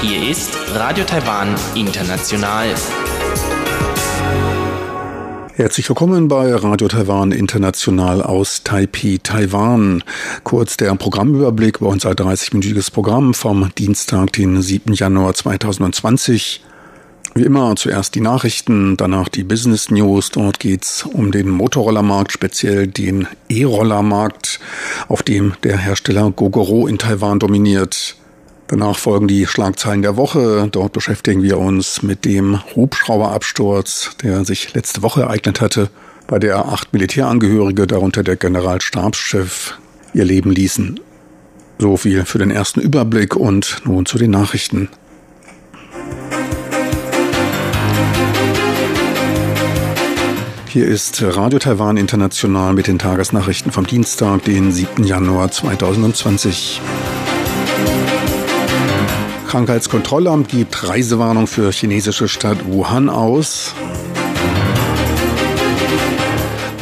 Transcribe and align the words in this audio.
Hier 0.00 0.30
ist 0.30 0.56
Radio 0.72 1.04
Taiwan 1.04 1.54
International. 1.74 2.74
Herzlich 5.52 5.86
willkommen 5.90 6.28
bei 6.28 6.54
Radio 6.54 6.88
Taiwan 6.88 7.32
International 7.32 8.22
aus 8.22 8.62
Taipei, 8.62 9.18
Taiwan. 9.22 10.02
Kurz 10.42 10.78
der 10.78 10.94
Programmüberblick 10.94 11.80
bei 11.80 11.86
unser 11.86 12.12
30-minütiges 12.12 12.90
Programm 12.90 13.34
vom 13.34 13.70
Dienstag, 13.76 14.32
den 14.32 14.62
7. 14.62 14.94
Januar 14.94 15.34
2020. 15.34 16.62
Wie 17.36 17.42
immer 17.42 17.76
zuerst 17.76 18.14
die 18.14 18.22
Nachrichten, 18.22 18.96
danach 18.96 19.28
die 19.28 19.44
Business 19.44 19.90
News. 19.90 20.30
Dort 20.30 20.58
geht's 20.58 21.02
um 21.02 21.32
den 21.32 21.50
Motorrollermarkt, 21.50 22.32
speziell 22.32 22.86
den 22.86 23.26
E-Rollermarkt, 23.50 24.58
auf 25.08 25.22
dem 25.22 25.52
der 25.62 25.76
Hersteller 25.76 26.30
Gogoro 26.30 26.86
in 26.86 26.96
Taiwan 26.96 27.38
dominiert. 27.38 28.16
Danach 28.68 28.96
folgen 28.96 29.28
die 29.28 29.46
Schlagzeilen 29.46 30.00
der 30.00 30.16
Woche. 30.16 30.70
Dort 30.72 30.94
beschäftigen 30.94 31.42
wir 31.42 31.58
uns 31.58 32.02
mit 32.02 32.24
dem 32.24 32.58
Hubschrauberabsturz, 32.74 34.16
der 34.22 34.46
sich 34.46 34.72
letzte 34.72 35.02
Woche 35.02 35.20
ereignet 35.20 35.60
hatte, 35.60 35.90
bei 36.26 36.38
der 36.38 36.64
acht 36.64 36.94
Militärangehörige, 36.94 37.86
darunter 37.86 38.22
der 38.22 38.36
Generalstabschef, 38.36 39.78
ihr 40.14 40.24
Leben 40.24 40.52
ließen. 40.52 41.00
So 41.78 41.98
viel 41.98 42.24
für 42.24 42.38
den 42.38 42.50
ersten 42.50 42.80
Überblick 42.80 43.36
und 43.36 43.82
nun 43.84 44.06
zu 44.06 44.16
den 44.16 44.30
Nachrichten. 44.30 44.88
Hier 50.76 50.86
ist 50.86 51.22
Radio 51.22 51.58
Taiwan 51.58 51.96
International 51.96 52.74
mit 52.74 52.86
den 52.86 52.98
Tagesnachrichten 52.98 53.72
vom 53.72 53.86
Dienstag, 53.86 54.44
den 54.44 54.72
7. 54.72 55.04
Januar 55.04 55.50
2020. 55.50 56.82
Krankheitskontrollamt 59.48 60.48
gibt 60.48 60.86
Reisewarnung 60.86 61.46
für 61.46 61.72
chinesische 61.72 62.28
Stadt 62.28 62.58
Wuhan 62.66 63.08
aus. 63.08 63.74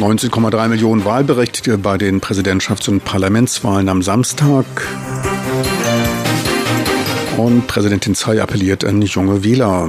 19,3 0.00 0.66
Millionen 0.66 1.04
Wahlberechtigte 1.04 1.78
bei 1.78 1.96
den 1.96 2.20
Präsidentschafts- 2.20 2.88
und 2.88 3.04
Parlamentswahlen 3.04 3.88
am 3.88 4.02
Samstag. 4.02 4.66
Und 7.36 7.68
Präsidentin 7.68 8.16
Tsai 8.16 8.42
appelliert 8.42 8.84
an 8.84 9.02
junge 9.02 9.44
Wähler. 9.44 9.88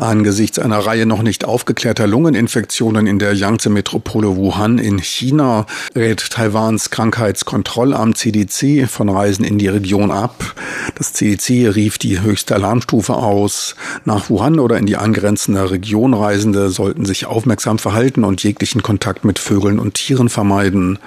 Angesichts 0.00 0.58
einer 0.58 0.78
Reihe 0.78 1.04
noch 1.04 1.22
nicht 1.22 1.44
aufgeklärter 1.44 2.06
Lungeninfektionen 2.06 3.06
in 3.06 3.18
der 3.18 3.34
Yangtze-Metropole 3.34 4.34
Wuhan 4.34 4.78
in 4.78 4.98
China 4.98 5.66
rät 5.94 6.30
Taiwans 6.30 6.88
Krankheitskontrollamt 6.88 8.16
CDC 8.16 8.88
von 8.88 9.10
Reisen 9.10 9.44
in 9.44 9.58
die 9.58 9.68
Region 9.68 10.10
ab. 10.10 10.54
Das 10.94 11.12
CDC 11.12 11.74
rief 11.74 11.98
die 11.98 12.22
höchste 12.22 12.54
Alarmstufe 12.54 13.14
aus. 13.14 13.76
Nach 14.06 14.30
Wuhan 14.30 14.58
oder 14.58 14.78
in 14.78 14.86
die 14.86 14.96
angrenzende 14.96 15.70
Region 15.70 16.14
Reisende 16.14 16.70
sollten 16.70 17.04
sich 17.04 17.26
aufmerksam 17.26 17.78
verhalten 17.78 18.24
und 18.24 18.42
jeglichen 18.42 18.82
Kontakt 18.82 19.26
mit 19.26 19.38
Vögeln 19.38 19.78
und 19.78 19.94
Tieren 19.94 20.30
vermeiden. 20.30 20.98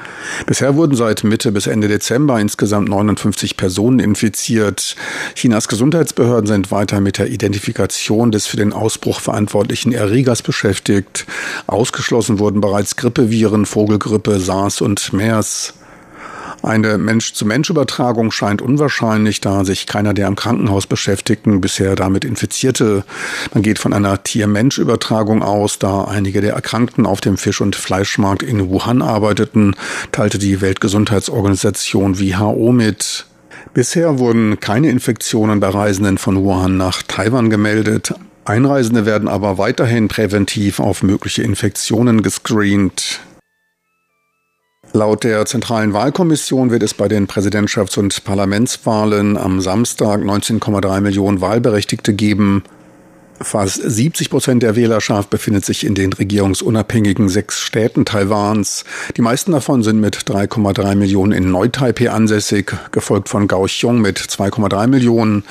Bisher 0.45 0.75
wurden 0.75 0.95
seit 0.95 1.23
Mitte 1.23 1.51
bis 1.51 1.65
Ende 1.65 1.87
Dezember 1.87 2.39
insgesamt 2.39 2.89
59 2.89 3.57
Personen 3.57 3.97
infiziert. 3.97 4.95
Chinas 5.33 5.67
Gesundheitsbehörden 5.67 6.45
sind 6.45 6.69
weiter 6.69 7.01
mit 7.01 7.17
der 7.17 7.31
Identifikation 7.31 8.31
des 8.31 8.45
für 8.45 8.57
den 8.57 8.71
Ausbruch 8.83 9.21
verantwortlichen 9.21 9.93
Erregers 9.93 10.41
beschäftigt. 10.41 11.25
Ausgeschlossen 11.67 12.37
wurden 12.37 12.59
bereits 12.59 12.97
Grippeviren, 12.97 13.65
Vogelgrippe, 13.65 14.41
SARS 14.41 14.81
und 14.81 15.13
MERS. 15.13 15.73
Eine 16.61 16.97
Mensch-zu-Mensch-Übertragung 16.97 18.31
scheint 18.31 18.61
unwahrscheinlich, 18.61 19.39
da 19.39 19.63
sich 19.63 19.85
keiner 19.85 20.13
der 20.13 20.27
im 20.27 20.35
Krankenhaus 20.35 20.85
Beschäftigten 20.85 21.61
bisher 21.61 21.95
damit 21.95 22.25
infizierte. 22.25 23.05
Man 23.53 23.63
geht 23.63 23.79
von 23.79 23.93
einer 23.93 24.21
Tier-Mensch-Übertragung 24.21 25.43
aus, 25.43 25.79
da 25.79 26.03
einige 26.03 26.41
der 26.41 26.53
Erkrankten 26.53 27.05
auf 27.05 27.21
dem 27.21 27.37
Fisch- 27.37 27.61
und 27.61 27.77
Fleischmarkt 27.77 28.43
in 28.43 28.69
Wuhan 28.69 29.01
arbeiteten, 29.01 29.75
teilte 30.11 30.39
die 30.39 30.59
Weltgesundheitsorganisation 30.59 32.19
WHO 32.19 32.73
mit. 32.73 33.27
Bisher 33.73 34.19
wurden 34.19 34.59
keine 34.59 34.89
Infektionen 34.89 35.61
bei 35.61 35.69
Reisenden 35.69 36.17
von 36.17 36.43
Wuhan 36.43 36.75
nach 36.77 37.01
Taiwan 37.01 37.49
gemeldet. 37.49 38.13
Einreisende 38.45 39.05
werden 39.05 39.29
aber 39.29 39.57
weiterhin 39.57 40.09
präventiv 40.09 40.79
auf 40.79 41.01
mögliche 41.01 41.43
Infektionen 41.43 42.21
gescreent. 42.23 43.21
Laut 44.91 45.23
der 45.23 45.45
Zentralen 45.45 45.93
Wahlkommission 45.93 46.69
wird 46.69 46.83
es 46.83 46.93
bei 46.93 47.07
den 47.07 47.27
Präsidentschafts- 47.27 47.97
und 47.97 48.23
Parlamentswahlen 48.25 49.37
am 49.37 49.61
Samstag 49.61 50.21
19,3 50.21 51.01
Millionen 51.01 51.41
Wahlberechtigte 51.41 52.13
geben. 52.13 52.63
Fast 53.43 53.81
70 53.81 54.29
Prozent 54.29 54.63
der 54.63 54.75
Wählerschaft 54.75 55.29
befindet 55.29 55.65
sich 55.65 55.85
in 55.85 55.95
den 55.95 56.13
regierungsunabhängigen 56.13 57.29
sechs 57.29 57.59
Städten 57.59 58.05
Taiwans. 58.05 58.85
Die 59.17 59.21
meisten 59.21 59.51
davon 59.51 59.83
sind 59.83 59.99
mit 59.99 60.15
3,3 60.15 60.95
Millionen 60.95 61.33
in 61.33 61.51
Neu-Taipei 61.51 62.09
ansässig, 62.09 62.73
gefolgt 62.91 63.29
von 63.29 63.47
Kaohsiung 63.47 64.01
mit 64.01 64.17
2,3 64.17 64.87
Millionen. 64.87 65.43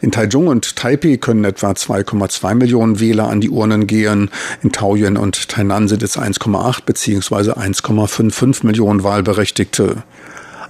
In 0.00 0.12
Taichung 0.12 0.48
und 0.48 0.76
Taipei 0.76 1.16
können 1.16 1.44
etwa 1.44 1.70
2,2 1.70 2.54
Millionen 2.54 3.00
Wähler 3.00 3.28
an 3.28 3.40
die 3.40 3.50
Urnen 3.50 3.86
gehen. 3.86 4.30
In 4.62 4.72
Taoyuan 4.72 5.16
und 5.16 5.48
Tainan 5.48 5.88
sind 5.88 6.02
es 6.02 6.18
1,8 6.18 6.82
bzw. 6.84 7.52
1,55 7.52 8.66
Millionen 8.66 9.02
Wahlberechtigte. 9.02 10.02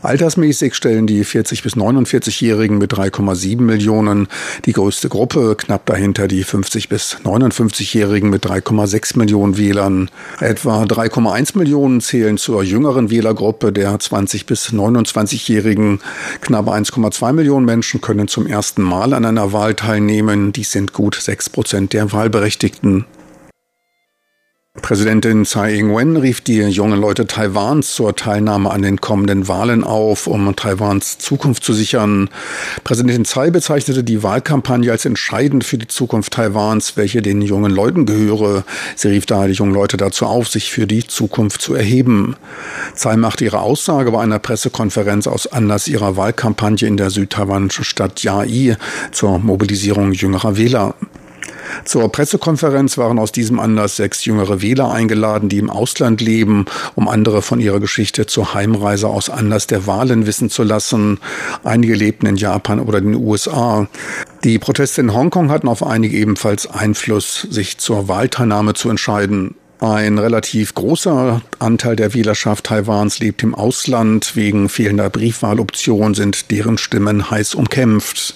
Altersmäßig 0.02 0.74
stellen 0.74 1.06
die 1.06 1.24
40 1.24 1.62
bis 1.62 1.76
49-Jährigen 1.76 2.78
mit 2.78 2.92
3,7 2.92 3.60
Millionen 3.60 4.28
die 4.64 4.72
größte 4.72 5.08
Gruppe, 5.08 5.56
knapp 5.56 5.86
dahinter 5.86 6.28
die 6.28 6.44
50 6.44 6.88
bis 6.88 7.16
59-Jährigen 7.24 8.30
mit 8.30 8.46
3,6 8.46 9.18
Millionen 9.18 9.58
Wählern. 9.58 10.10
Etwa 10.40 10.84
3,1 10.84 11.58
Millionen 11.58 12.00
zählen 12.00 12.38
zur 12.38 12.62
jüngeren 12.62 13.10
Wählergruppe 13.10 13.72
der 13.72 13.98
20 13.98 14.46
bis 14.46 14.72
29-Jährigen. 14.72 16.00
Knapp 16.40 16.68
1,2 16.68 17.32
Millionen 17.32 17.66
Menschen 17.66 18.00
können 18.00 18.28
zum 18.28 18.46
ersten 18.46 18.82
Mal 18.82 19.14
an 19.14 19.24
einer 19.24 19.52
Wahl 19.52 19.74
teilnehmen. 19.74 20.52
Dies 20.52 20.70
sind 20.70 20.92
gut 20.92 21.16
6 21.16 21.50
Prozent 21.50 21.92
der 21.92 22.12
Wahlberechtigten. 22.12 23.04
Präsidentin 24.82 25.44
Tsai 25.44 25.74
Ing-wen 25.74 26.16
rief 26.16 26.40
die 26.40 26.58
jungen 26.60 27.00
Leute 27.00 27.26
Taiwans 27.26 27.94
zur 27.94 28.14
Teilnahme 28.16 28.70
an 28.70 28.82
den 28.82 29.00
kommenden 29.00 29.48
Wahlen 29.48 29.84
auf, 29.84 30.26
um 30.26 30.54
Taiwans 30.54 31.18
Zukunft 31.18 31.64
zu 31.64 31.72
sichern. 31.72 32.30
Präsidentin 32.84 33.24
Tsai 33.24 33.50
bezeichnete 33.50 34.04
die 34.04 34.22
Wahlkampagne 34.22 34.90
als 34.90 35.04
entscheidend 35.04 35.64
für 35.64 35.78
die 35.78 35.86
Zukunft 35.86 36.32
Taiwans, 36.32 36.96
welche 36.96 37.22
den 37.22 37.42
jungen 37.42 37.72
Leuten 37.72 38.06
gehöre. 38.06 38.64
Sie 38.96 39.08
rief 39.08 39.26
daher 39.26 39.48
die 39.48 39.54
jungen 39.54 39.74
Leute 39.74 39.96
dazu 39.96 40.26
auf, 40.26 40.48
sich 40.48 40.70
für 40.70 40.86
die 40.86 41.06
Zukunft 41.06 41.60
zu 41.60 41.74
erheben. 41.74 42.36
Tsai 42.94 43.16
machte 43.16 43.44
ihre 43.44 43.60
Aussage 43.60 44.12
bei 44.12 44.22
einer 44.22 44.38
Pressekonferenz 44.38 45.26
aus 45.26 45.46
Anlass 45.46 45.88
ihrer 45.88 46.16
Wahlkampagne 46.16 46.88
in 46.88 46.96
der 46.96 47.10
südtaiwanischen 47.10 47.84
Stadt 47.84 48.22
Yai 48.22 48.76
zur 49.12 49.38
Mobilisierung 49.38 50.12
jüngerer 50.12 50.56
Wähler. 50.56 50.94
Zur 51.84 52.10
Pressekonferenz 52.10 52.98
waren 52.98 53.18
aus 53.18 53.32
diesem 53.32 53.60
Anlass 53.60 53.96
sechs 53.96 54.24
jüngere 54.24 54.62
Wähler 54.62 54.90
eingeladen, 54.90 55.48
die 55.48 55.58
im 55.58 55.70
Ausland 55.70 56.20
leben, 56.20 56.66
um 56.94 57.08
andere 57.08 57.42
von 57.42 57.60
ihrer 57.60 57.80
Geschichte 57.80 58.26
zur 58.26 58.54
Heimreise 58.54 59.08
aus 59.08 59.30
Anlass 59.30 59.66
der 59.66 59.86
Wahlen 59.86 60.26
wissen 60.26 60.50
zu 60.50 60.62
lassen. 60.62 61.18
Einige 61.64 61.94
lebten 61.94 62.26
in 62.26 62.36
Japan 62.36 62.80
oder 62.80 63.00
den 63.00 63.14
USA. 63.14 63.88
Die 64.44 64.58
Proteste 64.58 65.00
in 65.00 65.14
Hongkong 65.14 65.50
hatten 65.50 65.68
auf 65.68 65.84
einige 65.84 66.16
ebenfalls 66.16 66.66
Einfluss, 66.66 67.46
sich 67.50 67.78
zur 67.78 68.08
Wahlteilnahme 68.08 68.74
zu 68.74 68.90
entscheiden. 68.90 69.54
Ein 69.80 70.18
relativ 70.18 70.74
großer 70.74 71.40
Anteil 71.60 71.94
der 71.94 72.12
Wählerschaft 72.12 72.66
Taiwans 72.66 73.20
lebt 73.20 73.44
im 73.44 73.54
Ausland. 73.54 74.34
Wegen 74.34 74.68
fehlender 74.68 75.08
Briefwahloption 75.08 76.14
sind 76.14 76.50
deren 76.50 76.78
Stimmen 76.78 77.30
heiß 77.30 77.54
umkämpft. 77.54 78.34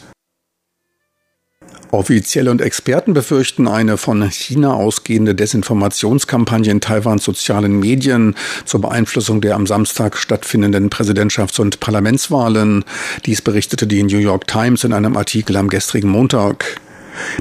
Offizielle 1.93 2.51
und 2.51 2.63
Experten 2.63 3.13
befürchten 3.13 3.69
eine 3.69 3.99
von 3.99 4.31
China 4.31 4.73
ausgehende 4.73 5.35
Desinformationskampagne 5.35 6.71
in 6.71 6.81
Taiwans 6.81 7.23
sozialen 7.23 7.79
Medien 7.79 8.35
zur 8.65 8.81
Beeinflussung 8.81 9.43
der 9.43 9.57
am 9.57 9.67
Samstag 9.67 10.17
stattfindenden 10.17 10.89
Präsidentschafts- 10.89 11.61
und 11.61 11.81
Parlamentswahlen. 11.81 12.87
Dies 13.27 13.43
berichtete 13.43 13.87
die 13.87 14.03
New 14.05 14.17
York 14.17 14.47
Times 14.47 14.85
in 14.85 14.95
einem 14.95 15.19
Artikel 15.19 15.55
am 15.57 15.69
gestrigen 15.69 16.09
Montag. 16.09 16.81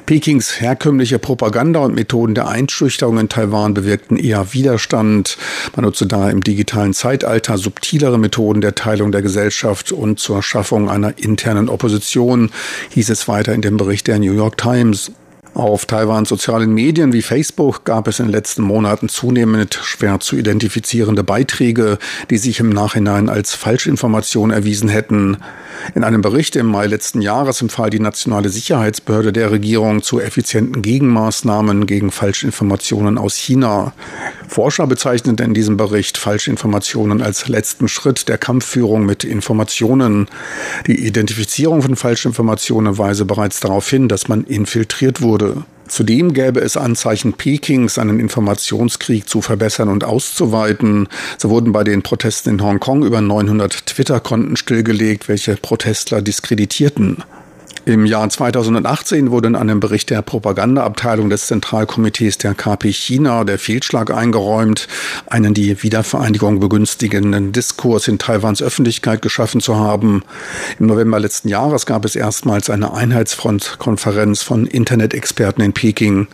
Pekings 0.05 0.59
herkömmliche 0.59 1.19
Propaganda 1.19 1.79
und 1.79 1.95
Methoden 1.95 2.35
der 2.35 2.47
Einschüchterung 2.47 3.17
in 3.17 3.29
Taiwan 3.29 3.73
bewirkten 3.73 4.17
eher 4.17 4.53
Widerstand. 4.53 5.37
Man 5.75 5.85
nutzte 5.85 6.07
daher 6.07 6.31
im 6.31 6.41
digitalen 6.41 6.93
Zeitalter 6.93 7.57
subtilere 7.57 8.17
Methoden 8.17 8.61
der 8.61 8.75
Teilung 8.75 9.11
der 9.11 9.21
Gesellschaft 9.21 9.91
und 9.91 10.19
zur 10.19 10.43
Schaffung 10.43 10.89
einer 10.89 11.17
internen 11.17 11.69
Opposition, 11.69 12.51
hieß 12.89 13.09
es 13.09 13.27
weiter 13.27 13.53
in 13.53 13.61
dem 13.61 13.77
Bericht 13.77 14.07
der 14.07 14.19
New 14.19 14.33
York 14.33 14.57
Times. 14.57 15.11
Auf 15.53 15.85
Taiwans 15.85 16.29
sozialen 16.29 16.73
Medien 16.73 17.11
wie 17.11 17.21
Facebook 17.21 17.83
gab 17.83 18.07
es 18.07 18.19
in 18.19 18.27
den 18.27 18.31
letzten 18.31 18.61
Monaten 18.61 19.09
zunehmend 19.09 19.77
schwer 19.81 20.21
zu 20.21 20.37
identifizierende 20.37 21.25
Beiträge, 21.25 21.97
die 22.29 22.37
sich 22.37 22.61
im 22.61 22.69
Nachhinein 22.69 23.27
als 23.27 23.53
Falschinformation 23.53 24.51
erwiesen 24.51 24.87
hätten. 24.87 25.37
In 25.93 26.05
einem 26.05 26.21
Bericht 26.21 26.55
im 26.55 26.67
Mai 26.67 26.87
letzten 26.87 27.21
Jahres 27.21 27.61
empfahl 27.61 27.89
die 27.89 27.99
Nationale 27.99 28.47
Sicherheitsbehörde 28.47 29.33
der 29.33 29.51
Regierung 29.51 30.03
zu 30.03 30.21
effizienten 30.21 30.81
Gegenmaßnahmen 30.81 31.85
gegen 31.85 32.11
Falschinformationen 32.11 33.17
aus 33.17 33.35
China. 33.35 33.93
Forscher 34.47 34.87
bezeichneten 34.87 35.45
in 35.45 35.53
diesem 35.53 35.75
Bericht 35.75 36.17
Falschinformationen 36.17 37.21
als 37.21 37.47
letzten 37.49 37.87
Schritt 37.87 38.29
der 38.29 38.37
Kampfführung 38.37 39.05
mit 39.05 39.23
Informationen. 39.23 40.27
Die 40.87 41.05
Identifizierung 41.05 41.81
von 41.81 41.95
Falschinformationen 41.95 42.97
weise 42.97 43.25
bereits 43.25 43.59
darauf 43.59 43.89
hin, 43.89 44.07
dass 44.07 44.27
man 44.27 44.43
infiltriert 44.43 45.21
wurde. 45.21 45.40
Zudem 45.87 46.33
gäbe 46.33 46.61
es 46.61 46.77
Anzeichen 46.77 47.33
Pekings, 47.33 47.99
einen 47.99 48.21
Informationskrieg 48.21 49.27
zu 49.27 49.41
verbessern 49.41 49.89
und 49.89 50.05
auszuweiten. 50.05 51.09
So 51.37 51.49
wurden 51.49 51.73
bei 51.73 51.83
den 51.83 52.01
Protesten 52.01 52.51
in 52.51 52.63
Hongkong 52.63 53.03
über 53.03 53.19
900 53.19 53.87
Twitter-Konten 53.87 54.55
stillgelegt, 54.55 55.27
welche 55.27 55.57
Protestler 55.57 56.21
diskreditierten. 56.21 57.25
Im 57.85 58.05
Jahr 58.05 58.29
2018 58.29 59.31
wurde 59.31 59.47
in 59.47 59.55
einem 59.55 59.79
Bericht 59.79 60.11
der 60.11 60.21
Propagandaabteilung 60.21 61.31
des 61.31 61.47
Zentralkomitees 61.47 62.37
der 62.37 62.53
KP 62.53 62.93
China 62.93 63.43
der 63.43 63.57
Fehlschlag 63.57 64.11
eingeräumt, 64.11 64.87
einen 65.25 65.55
die 65.55 65.81
Wiedervereinigung 65.81 66.59
begünstigenden 66.59 67.53
Diskurs 67.53 68.07
in 68.07 68.19
Taiwans 68.19 68.61
Öffentlichkeit 68.61 69.23
geschaffen 69.23 69.61
zu 69.61 69.77
haben. 69.77 70.23
Im 70.77 70.85
November 70.85 71.19
letzten 71.19 71.49
Jahres 71.49 71.87
gab 71.87 72.05
es 72.05 72.15
erstmals 72.15 72.69
eine 72.69 72.93
Einheitsfrontkonferenz 72.93 74.43
von 74.43 74.67
Internet-Experten 74.67 75.61
in 75.61 75.73
Peking. 75.73 76.27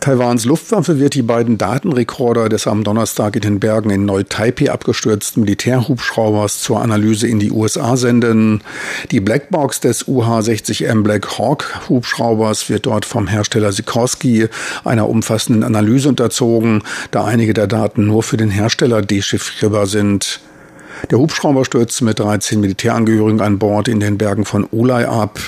Taiwans 0.00 0.44
Luftwaffe 0.44 0.98
wird 0.98 1.14
die 1.14 1.22
beiden 1.22 1.58
Datenrekorder 1.58 2.48
des 2.48 2.66
am 2.66 2.84
Donnerstag 2.84 3.36
in 3.36 3.42
den 3.42 3.60
Bergen 3.60 3.90
in 3.90 4.04
Neu-Taipei 4.04 4.70
abgestürzten 4.70 5.42
Militärhubschraubers 5.42 6.62
zur 6.62 6.80
Analyse 6.80 7.26
in 7.26 7.38
die 7.38 7.50
USA 7.50 7.96
senden. 7.96 8.62
Die 9.10 9.20
Blackbox 9.20 9.80
des 9.80 10.06
UH-60M 10.08 11.02
Black 11.02 11.38
Hawk 11.38 11.88
Hubschraubers 11.88 12.68
wird 12.68 12.86
dort 12.86 13.04
vom 13.04 13.26
Hersteller 13.26 13.72
Sikorsky 13.72 14.48
einer 14.84 15.08
umfassenden 15.08 15.64
Analyse 15.64 16.08
unterzogen, 16.08 16.82
da 17.10 17.24
einige 17.24 17.54
der 17.54 17.66
Daten 17.66 18.06
nur 18.06 18.22
für 18.22 18.36
den 18.36 18.50
Hersteller 18.50 19.02
dechiffrierbar 19.02 19.86
sind. 19.86 20.40
Der 21.10 21.18
Hubschrauber 21.18 21.64
stürzte 21.64 22.04
mit 22.04 22.18
13 22.18 22.60
Militärangehörigen 22.60 23.40
an 23.40 23.58
Bord 23.58 23.88
in 23.88 24.00
den 24.00 24.18
Bergen 24.18 24.44
von 24.44 24.66
Ulai 24.70 25.06
ab. 25.08 25.38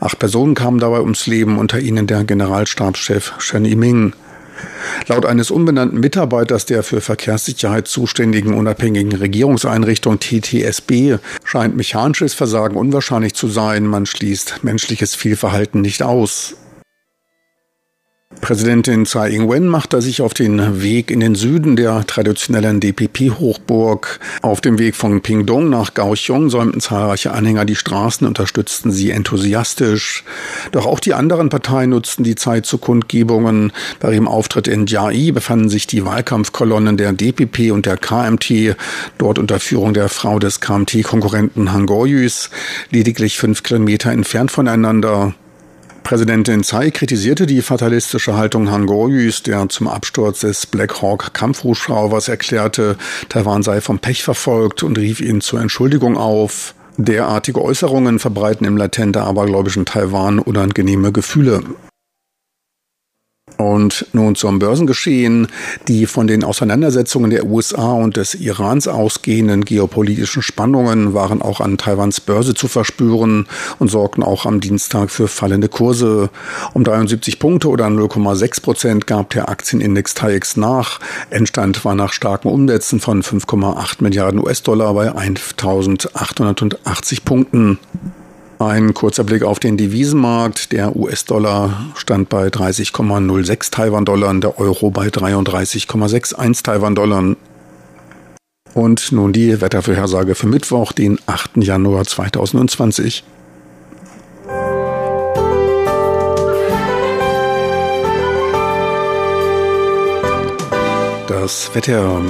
Acht 0.00 0.18
Personen 0.18 0.54
kamen 0.54 0.78
dabei 0.78 1.00
ums 1.00 1.26
Leben, 1.26 1.58
unter 1.58 1.78
ihnen 1.78 2.06
der 2.06 2.24
Generalstabschef 2.24 3.34
Shen 3.38 3.64
Yiming. 3.64 4.14
Laut 5.08 5.26
eines 5.26 5.50
unbenannten 5.50 6.00
Mitarbeiters 6.00 6.66
der 6.66 6.82
für 6.82 7.00
Verkehrssicherheit 7.00 7.88
zuständigen 7.88 8.54
unabhängigen 8.54 9.14
Regierungseinrichtung 9.14 10.20
TTSB 10.20 11.18
scheint 11.44 11.76
mechanisches 11.76 12.34
Versagen 12.34 12.76
unwahrscheinlich 12.76 13.34
zu 13.34 13.48
sein. 13.48 13.86
Man 13.86 14.06
schließt 14.06 14.62
menschliches 14.62 15.14
Fehlverhalten 15.14 15.80
nicht 15.80 16.02
aus. 16.02 16.54
Präsidentin 18.40 19.06
Tsai 19.06 19.30
Ing-wen 19.30 19.68
machte 19.68 20.02
sich 20.02 20.20
auf 20.20 20.34
den 20.34 20.82
Weg 20.82 21.12
in 21.12 21.20
den 21.20 21.36
Süden 21.36 21.76
der 21.76 22.04
traditionellen 22.06 22.80
DPP-Hochburg. 22.80 24.18
Auf 24.42 24.60
dem 24.60 24.80
Weg 24.80 24.96
von 24.96 25.20
Pingdong 25.20 25.70
nach 25.70 25.94
Kaohsiung 25.94 26.50
säumten 26.50 26.80
zahlreiche 26.80 27.30
Anhänger 27.30 27.64
die 27.64 27.76
Straßen, 27.76 28.26
unterstützten 28.26 28.90
sie 28.90 29.12
enthusiastisch. 29.12 30.24
Doch 30.72 30.86
auch 30.86 30.98
die 30.98 31.14
anderen 31.14 31.50
Parteien 31.50 31.90
nutzten 31.90 32.24
die 32.24 32.34
Zeit 32.34 32.66
zu 32.66 32.78
Kundgebungen. 32.78 33.72
Bei 34.00 34.12
ihrem 34.12 34.26
Auftritt 34.26 34.66
in 34.66 34.86
Jiai 34.86 35.30
befanden 35.30 35.68
sich 35.68 35.86
die 35.86 36.04
Wahlkampfkolonnen 36.04 36.96
der 36.96 37.12
DPP 37.12 37.70
und 37.70 37.86
der 37.86 37.96
KMT, 37.96 38.76
dort 39.18 39.38
unter 39.38 39.60
Führung 39.60 39.94
der 39.94 40.08
Frau 40.08 40.40
des 40.40 40.60
KMT-Konkurrenten 40.60 41.72
Han 41.72 41.86
Goyus, 41.86 42.50
lediglich 42.90 43.38
fünf 43.38 43.62
Kilometer 43.62 44.10
entfernt 44.10 44.50
voneinander. 44.50 45.34
Präsidentin 46.02 46.62
Tsai 46.62 46.90
kritisierte 46.90 47.46
die 47.46 47.62
fatalistische 47.62 48.36
Haltung 48.36 48.70
Han 48.70 48.86
Goyus, 48.86 49.42
der 49.42 49.68
zum 49.68 49.88
Absturz 49.88 50.40
des 50.40 50.66
Black 50.66 51.00
Hawk 51.00 51.32
Kampfhubschraubers 51.32 52.28
erklärte, 52.28 52.96
Taiwan 53.28 53.62
sei 53.62 53.80
vom 53.80 53.98
Pech 53.98 54.22
verfolgt 54.22 54.82
und 54.82 54.98
rief 54.98 55.20
ihn 55.20 55.40
zur 55.40 55.60
Entschuldigung 55.60 56.16
auf. 56.16 56.74
Derartige 56.96 57.62
Äußerungen 57.62 58.18
verbreiten 58.18 58.66
im 58.66 58.76
latent 58.76 59.16
abergläubischen 59.16 59.86
Taiwan 59.86 60.38
unangenehme 60.38 61.12
Gefühle. 61.12 61.62
Und 63.62 64.06
nun 64.12 64.34
zum 64.34 64.58
Börsengeschehen. 64.58 65.46
Die 65.86 66.06
von 66.06 66.26
den 66.26 66.42
Auseinandersetzungen 66.42 67.30
der 67.30 67.46
USA 67.46 67.92
und 67.92 68.16
des 68.16 68.34
Irans 68.34 68.88
ausgehenden 68.88 69.64
geopolitischen 69.64 70.42
Spannungen 70.42 71.14
waren 71.14 71.40
auch 71.40 71.60
an 71.60 71.78
Taiwans 71.78 72.20
Börse 72.20 72.54
zu 72.54 72.66
verspüren 72.66 73.46
und 73.78 73.88
sorgten 73.88 74.24
auch 74.24 74.46
am 74.46 74.60
Dienstag 74.60 75.10
für 75.10 75.28
fallende 75.28 75.68
Kurse. 75.68 76.30
Um 76.74 76.82
73 76.82 77.38
Punkte 77.38 77.68
oder 77.68 77.86
0,6 77.86 78.62
Prozent 78.62 79.06
gab 79.06 79.30
der 79.30 79.48
Aktienindex 79.48 80.14
TAIEX 80.14 80.56
nach. 80.56 80.98
Endstand 81.30 81.84
war 81.84 81.94
nach 81.94 82.12
starken 82.12 82.48
Umsätzen 82.48 82.98
von 82.98 83.22
5,8 83.22 83.98
Milliarden 84.00 84.40
US-Dollar 84.40 84.92
bei 84.92 85.12
1.880 85.12 87.24
Punkten. 87.24 87.78
Ein 88.62 88.94
kurzer 88.94 89.24
Blick 89.24 89.42
auf 89.42 89.58
den 89.58 89.76
Devisenmarkt. 89.76 90.70
Der 90.70 90.94
US-Dollar 90.94 91.86
stand 91.96 92.28
bei 92.28 92.46
30,06 92.46 93.72
Taiwan-Dollar, 93.72 94.34
der 94.34 94.60
Euro 94.60 94.92
bei 94.92 95.08
33,61 95.08 96.62
Taiwan-Dollar. 96.62 97.34
Und 98.74 99.10
nun 99.10 99.32
die 99.32 99.60
Wettervorhersage 99.60 100.36
für 100.36 100.46
Mittwoch, 100.46 100.92
den 100.92 101.18
8. 101.26 101.56
Januar 101.56 102.04
2020. 102.04 103.24
Das 111.26 111.74
Wetter 111.74 112.22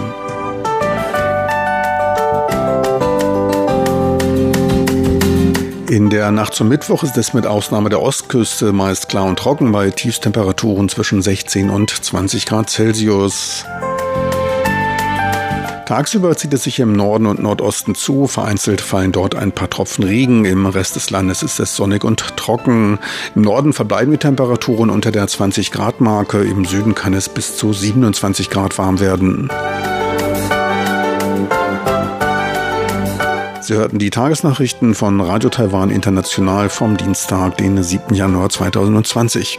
In 5.92 6.08
der 6.08 6.30
Nacht 6.30 6.54
zum 6.54 6.68
Mittwoch 6.68 7.02
ist 7.02 7.18
es 7.18 7.34
mit 7.34 7.46
Ausnahme 7.46 7.90
der 7.90 8.00
Ostküste 8.00 8.72
meist 8.72 9.11
klar 9.11 9.26
und 9.26 9.38
trocken 9.38 9.72
bei 9.72 9.90
Tiefstemperaturen 9.90 10.88
zwischen 10.88 11.20
16 11.20 11.68
und 11.68 11.90
20 11.90 12.46
Grad 12.46 12.70
Celsius. 12.70 13.66
Tagsüber 15.84 16.34
zieht 16.34 16.54
es 16.54 16.62
sich 16.62 16.80
im 16.80 16.94
Norden 16.94 17.26
und 17.26 17.42
Nordosten 17.42 17.94
zu. 17.94 18.26
Vereinzelt 18.26 18.80
fallen 18.80 19.12
dort 19.12 19.34
ein 19.34 19.52
paar 19.52 19.68
Tropfen 19.68 20.04
Regen. 20.04 20.46
Im 20.46 20.64
Rest 20.64 20.96
des 20.96 21.11
Landes 21.11 21.42
ist 21.42 21.61
es 21.61 21.76
sonnig 21.76 22.04
und 22.04 22.38
trocken. 22.38 22.99
Im 23.34 23.42
Norden 23.42 23.75
verbleiben 23.75 24.12
die 24.12 24.16
Temperaturen 24.18 24.88
unter 24.88 25.12
der 25.12 25.28
20 25.28 25.72
Grad 25.72 26.00
Marke. 26.00 26.42
Im 26.42 26.64
Süden 26.64 26.94
kann 26.94 27.12
es 27.12 27.28
bis 27.28 27.58
zu 27.58 27.75
27 27.75 28.49
Grad 28.49 28.78
warm 28.78 28.99
werden. 28.99 29.50
Sie 33.73 33.79
hörten 33.79 33.99
die 33.99 34.11
Tagesnachrichten 34.11 34.95
von 34.95 35.19
Radio 35.23 35.49
Taiwan 35.49 35.88
International 35.88 36.69
vom 36.69 36.99
Dienstag, 36.99 37.57
den 37.57 37.83
7. 37.83 38.14
Januar 38.14 38.50
2020. 38.50 39.59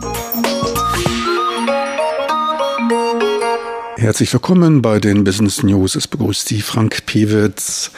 Herzlich 4.01 4.33
willkommen 4.33 4.81
bei 4.81 4.99
den 4.99 5.23
Business 5.23 5.61
News. 5.61 5.93
Es 5.93 6.07
begrüßt 6.07 6.47
Sie 6.47 6.61
Frank 6.61 7.05
Pewitz. 7.05 7.91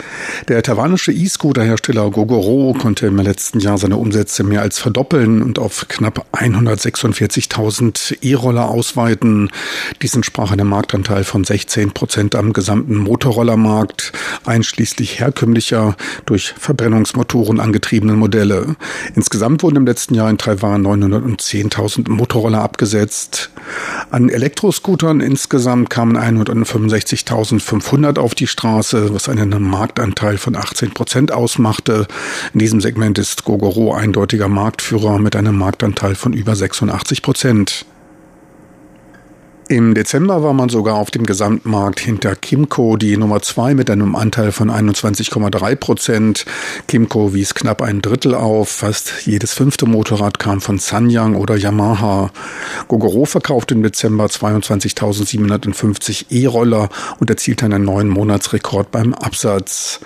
Der 0.48 0.62
taiwanische 0.62 1.12
E-Scooter-Hersteller 1.12 2.10
Gogoro 2.10 2.74
konnte 2.78 3.06
im 3.06 3.16
letzten 3.16 3.58
Jahr 3.58 3.78
seine 3.78 3.96
Umsätze 3.96 4.44
mehr 4.44 4.60
als 4.60 4.78
verdoppeln 4.78 5.40
und 5.40 5.58
auf 5.58 5.86
knapp 5.88 6.26
146.000 6.32 8.18
E-Roller 8.20 8.68
ausweiten. 8.68 9.50
Dies 10.02 10.14
entsprach 10.14 10.50
einem 10.52 10.68
Marktanteil 10.68 11.24
von 11.24 11.42
16 11.42 11.92
Prozent 11.92 12.34
am 12.34 12.52
gesamten 12.52 12.98
Motorrollermarkt, 12.98 14.12
einschließlich 14.44 15.20
herkömmlicher, 15.20 15.96
durch 16.26 16.52
Verbrennungsmotoren 16.58 17.60
angetriebenen 17.60 18.16
Modelle. 18.16 18.76
Insgesamt 19.14 19.62
wurden 19.62 19.76
im 19.76 19.86
letzten 19.86 20.14
Jahr 20.14 20.28
in 20.28 20.36
Taiwan 20.36 20.86
910.000 20.86 22.10
Motorroller 22.10 22.60
abgesetzt. 22.60 23.48
An 24.10 24.28
Elektroscootern 24.28 25.22
insgesamt 25.22 25.93
kamen 25.94 26.18
165.500 26.18 28.18
auf 28.18 28.34
die 28.34 28.48
Straße, 28.48 29.14
was 29.14 29.28
einen 29.28 29.62
Marktanteil 29.62 30.38
von 30.38 30.56
18 30.56 30.92
Prozent 30.92 31.30
ausmachte. 31.30 32.08
In 32.52 32.58
diesem 32.58 32.80
Segment 32.80 33.16
ist 33.16 33.44
Gogoro 33.44 33.94
eindeutiger 33.94 34.48
Marktführer 34.48 35.20
mit 35.20 35.36
einem 35.36 35.56
Marktanteil 35.56 36.16
von 36.16 36.32
über 36.32 36.56
86 36.56 37.22
Prozent. 37.22 37.86
Im 39.68 39.94
Dezember 39.94 40.42
war 40.42 40.52
man 40.52 40.68
sogar 40.68 40.96
auf 40.96 41.10
dem 41.10 41.24
Gesamtmarkt 41.24 41.98
hinter 41.98 42.36
Kimco, 42.36 42.98
die 42.98 43.16
Nummer 43.16 43.40
zwei 43.40 43.74
mit 43.74 43.88
einem 43.88 44.14
Anteil 44.14 44.52
von 44.52 44.70
21,3 44.70 45.76
Prozent. 45.76 46.44
Kimco 46.86 47.32
wies 47.32 47.54
knapp 47.54 47.80
ein 47.80 48.02
Drittel 48.02 48.34
auf. 48.34 48.68
Fast 48.68 49.26
jedes 49.26 49.54
fünfte 49.54 49.86
Motorrad 49.86 50.38
kam 50.38 50.60
von 50.60 50.78
Sanyang 50.78 51.34
oder 51.34 51.56
Yamaha. 51.56 52.30
Gogoro 52.88 53.24
verkaufte 53.24 53.72
im 53.72 53.82
Dezember 53.82 54.26
22.750 54.26 56.30
E-Roller 56.30 56.90
und 57.18 57.30
erzielte 57.30 57.64
einen 57.64 57.84
neuen 57.84 58.10
Monatsrekord 58.10 58.90
beim 58.90 59.14
Absatz. 59.14 60.00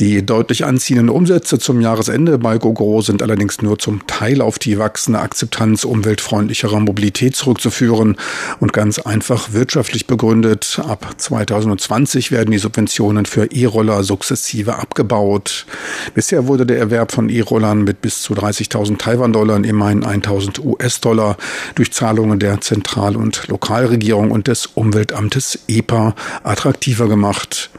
Die 0.00 0.24
deutlich 0.24 0.64
anziehenden 0.64 1.10
Umsätze 1.10 1.58
zum 1.58 1.80
Jahresende 1.80 2.38
bei 2.38 2.56
GoGo 2.56 3.02
sind 3.02 3.22
allerdings 3.22 3.60
nur 3.60 3.78
zum 3.78 4.06
Teil 4.06 4.40
auf 4.40 4.58
die 4.58 4.78
wachsende 4.78 5.20
Akzeptanz 5.20 5.84
umweltfreundlicherer 5.84 6.80
Mobilität 6.80 7.36
zurückzuführen 7.36 8.16
und 8.58 8.72
ganz 8.72 8.98
einfach 8.98 9.52
wirtschaftlich 9.52 10.06
begründet. 10.06 10.80
Ab 10.82 11.14
2020 11.18 12.32
werden 12.32 12.50
die 12.50 12.58
Subventionen 12.58 13.26
für 13.26 13.52
E-Roller 13.52 14.02
sukzessive 14.02 14.76
abgebaut. 14.76 15.66
Bisher 16.14 16.46
wurde 16.46 16.64
der 16.64 16.78
Erwerb 16.78 17.12
von 17.12 17.28
E-Rollern 17.28 17.84
mit 17.84 18.00
bis 18.00 18.22
zu 18.22 18.32
30.000 18.32 18.96
Taiwan-Dollar 18.96 19.62
immerhin 19.62 20.04
1.000 20.04 20.64
US-Dollar 20.64 21.36
durch 21.74 21.92
Zahlungen 21.92 22.38
der 22.38 22.60
Zentral- 22.62 23.16
und 23.16 23.46
Lokalregierung 23.48 24.30
und 24.30 24.48
des 24.48 24.66
Umweltamtes 24.66 25.58
EPA 25.68 26.14
attraktiver 26.42 27.08
gemacht. 27.08 27.70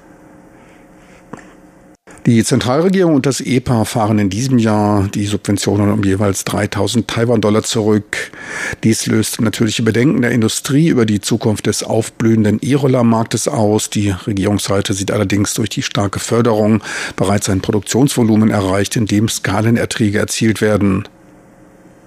Die 2.25 2.41
Zentralregierung 2.45 3.15
und 3.15 3.25
das 3.25 3.41
EPA 3.41 3.83
fahren 3.83 4.17
in 4.17 4.29
diesem 4.29 4.57
Jahr 4.57 5.09
die 5.09 5.25
Subventionen 5.25 5.91
um 5.91 6.05
jeweils 6.05 6.45
3000 6.45 7.05
Taiwan-Dollar 7.05 7.63
zurück. 7.63 8.31
Dies 8.85 9.07
löst 9.07 9.41
natürliche 9.41 9.83
Bedenken 9.83 10.21
der 10.21 10.31
Industrie 10.31 10.87
über 10.87 11.05
die 11.05 11.19
Zukunft 11.19 11.65
des 11.65 11.83
aufblühenden 11.83 12.59
E-Roller-Marktes 12.61 13.49
aus. 13.49 13.89
Die 13.89 14.11
Regierungsseite 14.11 14.93
sieht 14.93 15.11
allerdings 15.11 15.53
durch 15.53 15.67
die 15.67 15.83
starke 15.83 16.19
Förderung 16.19 16.81
bereits 17.17 17.49
ein 17.49 17.59
Produktionsvolumen 17.59 18.51
erreicht, 18.51 18.95
in 18.95 19.05
dem 19.05 19.27
Skalenerträge 19.27 20.17
erzielt 20.17 20.61
werden. 20.61 21.03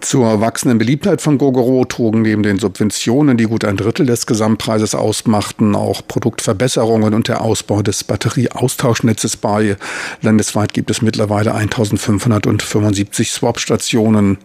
Zur 0.01 0.41
wachsenden 0.41 0.79
Beliebtheit 0.79 1.21
von 1.21 1.39
Gogoro 1.39 1.85
trugen 1.85 2.23
neben 2.23 2.43
den 2.43 2.59
Subventionen, 2.59 3.37
die 3.37 3.45
gut 3.45 3.65
ein 3.65 3.77
Drittel 3.77 4.07
des 4.07 4.27
Gesamtpreises 4.27 4.95
ausmachten, 4.95 5.75
auch 5.75 6.03
Produktverbesserungen 6.07 7.15
und 7.15 7.29
der 7.29 7.41
Ausbau 7.41 7.83
des 7.83 8.05
Batterieaustauschnetzes 8.05 9.37
bei. 9.37 9.77
Landesweit 10.23 10.75
gibt 10.75 10.91
es 10.91 11.03
mittlerweile 11.03 11.55
1575 11.55 13.33
Swap-Stationen. 13.33 14.39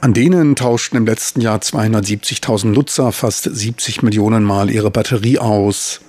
An 0.00 0.12
denen 0.14 0.54
tauschten 0.54 0.98
im 0.98 1.06
letzten 1.06 1.40
Jahr 1.40 1.58
270.000 1.58 2.66
Nutzer 2.66 3.10
fast 3.10 3.44
70 3.44 4.02
Millionen 4.02 4.44
Mal 4.44 4.70
ihre 4.70 4.90
Batterie 4.90 5.38
aus 5.38 6.00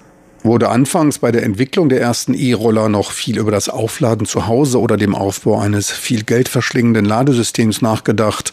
wurde 0.44 0.70
anfangs 0.70 1.20
bei 1.20 1.32
der 1.32 1.44
Entwicklung 1.44 1.90
der 1.90 2.02
ersten 2.02 2.34
E-Roller 2.34 2.90
noch 2.90 3.12
viel 3.12 3.38
über 3.38 3.52
das 3.52 3.70
Aufladen 3.70 4.26
zu 4.26 4.48
Hause 4.48 4.80
oder 4.80 4.98
dem 4.98 5.16
Aufbau 5.16 5.60
eines 5.60 5.92
viel 5.92 6.24
Geld 6.24 6.50
verschlingenden 6.50 7.06
Ladesystems 7.06 7.82
nachgedacht, 7.82 8.52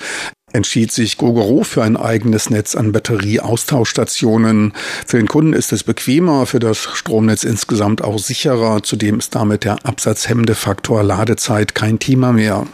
entschied 0.53 0.91
sich 0.91 1.19
Gogoro 1.19 1.65
für 1.65 1.83
ein 1.83 1.97
eigenes 1.97 2.51
Netz 2.51 2.75
an 2.75 2.93
Batterieaustauschstationen. 2.93 4.73
Für 5.07 5.19
den 5.19 5.29
Kunden 5.29 5.53
ist 5.53 5.73
es 5.73 5.85
bequemer, 5.85 6.47
für 6.47 6.59
das 6.61 6.79
Stromnetz 6.79 7.45
insgesamt 7.45 8.03
auch 8.03 8.19
sicherer. 8.19 8.83
Zudem 8.83 9.19
ist 9.19 9.35
damit 9.35 9.65
der 9.65 9.85
absatzhemmende 9.85 10.55
Faktor 10.55 11.03
Ladezeit 11.03 11.75
kein 11.75 11.99
Thema 11.99 12.33
mehr. 12.33 12.67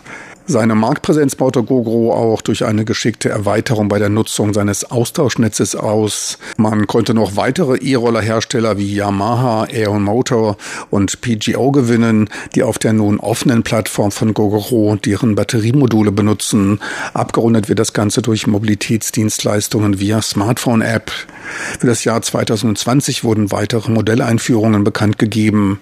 Seine 0.44 0.74
Marktpräsenz 0.74 1.36
baute 1.36 1.62
Gogoro 1.62 2.12
auch 2.12 2.42
durch 2.42 2.64
eine 2.64 2.84
geschickte 2.84 3.28
Erweiterung 3.28 3.88
bei 3.88 4.00
der 4.00 4.08
Nutzung 4.08 4.52
seines 4.52 4.90
Austauschnetzes 4.90 5.76
aus. 5.76 6.36
Man 6.56 6.88
konnte 6.88 7.14
noch 7.14 7.36
weitere 7.36 7.76
E-Roller-Hersteller 7.76 8.76
wie 8.76 8.92
Yamaha, 8.92 9.64
Aeon 9.64 10.02
Motor 10.02 10.56
und 10.90 11.20
PGO 11.20 11.70
gewinnen, 11.70 12.28
die 12.56 12.64
auf 12.64 12.80
der 12.80 12.92
nun 12.92 13.20
offenen 13.20 13.62
Plattform 13.62 14.10
von 14.10 14.34
Gogoro 14.34 14.96
deren 14.96 15.36
Batteriemodule 15.36 16.10
benutzen. 16.10 16.80
Abgerundet 17.14 17.68
wird 17.68 17.78
das 17.78 17.92
Ganze 17.92 18.20
durch 18.20 18.48
Mobilitätsdienstleistungen 18.48 20.00
via 20.00 20.20
Smartphone-App. 20.20 21.12
Für 21.78 21.86
das 21.86 22.02
Jahr 22.02 22.20
2020 22.20 23.22
wurden 23.22 23.52
weitere 23.52 23.90
Modelleinführungen 23.92 24.82
bekannt 24.82 25.18
gegeben. 25.18 25.80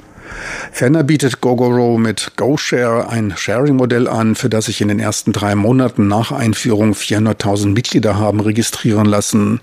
Ferner 0.73 1.03
bietet 1.03 1.41
Gogoro 1.41 1.99
mit 1.99 2.33
GoShare 2.37 3.09
ein 3.09 3.35
Sharing-Modell 3.37 4.09
an, 4.09 4.35
für 4.35 4.49
das 4.49 4.67
sich 4.67 4.81
in 4.81 4.89
den 4.89 5.01
ersten 5.01 5.33
drei 5.33 5.55
Monaten 5.55 6.09
nach 6.09 6.33
Einführung 6.33 6.93
400.000 6.93 7.67
Mitglieder 7.67 8.19
haben 8.19 8.41
registrieren 8.41 9.07
lassen. 9.07 9.61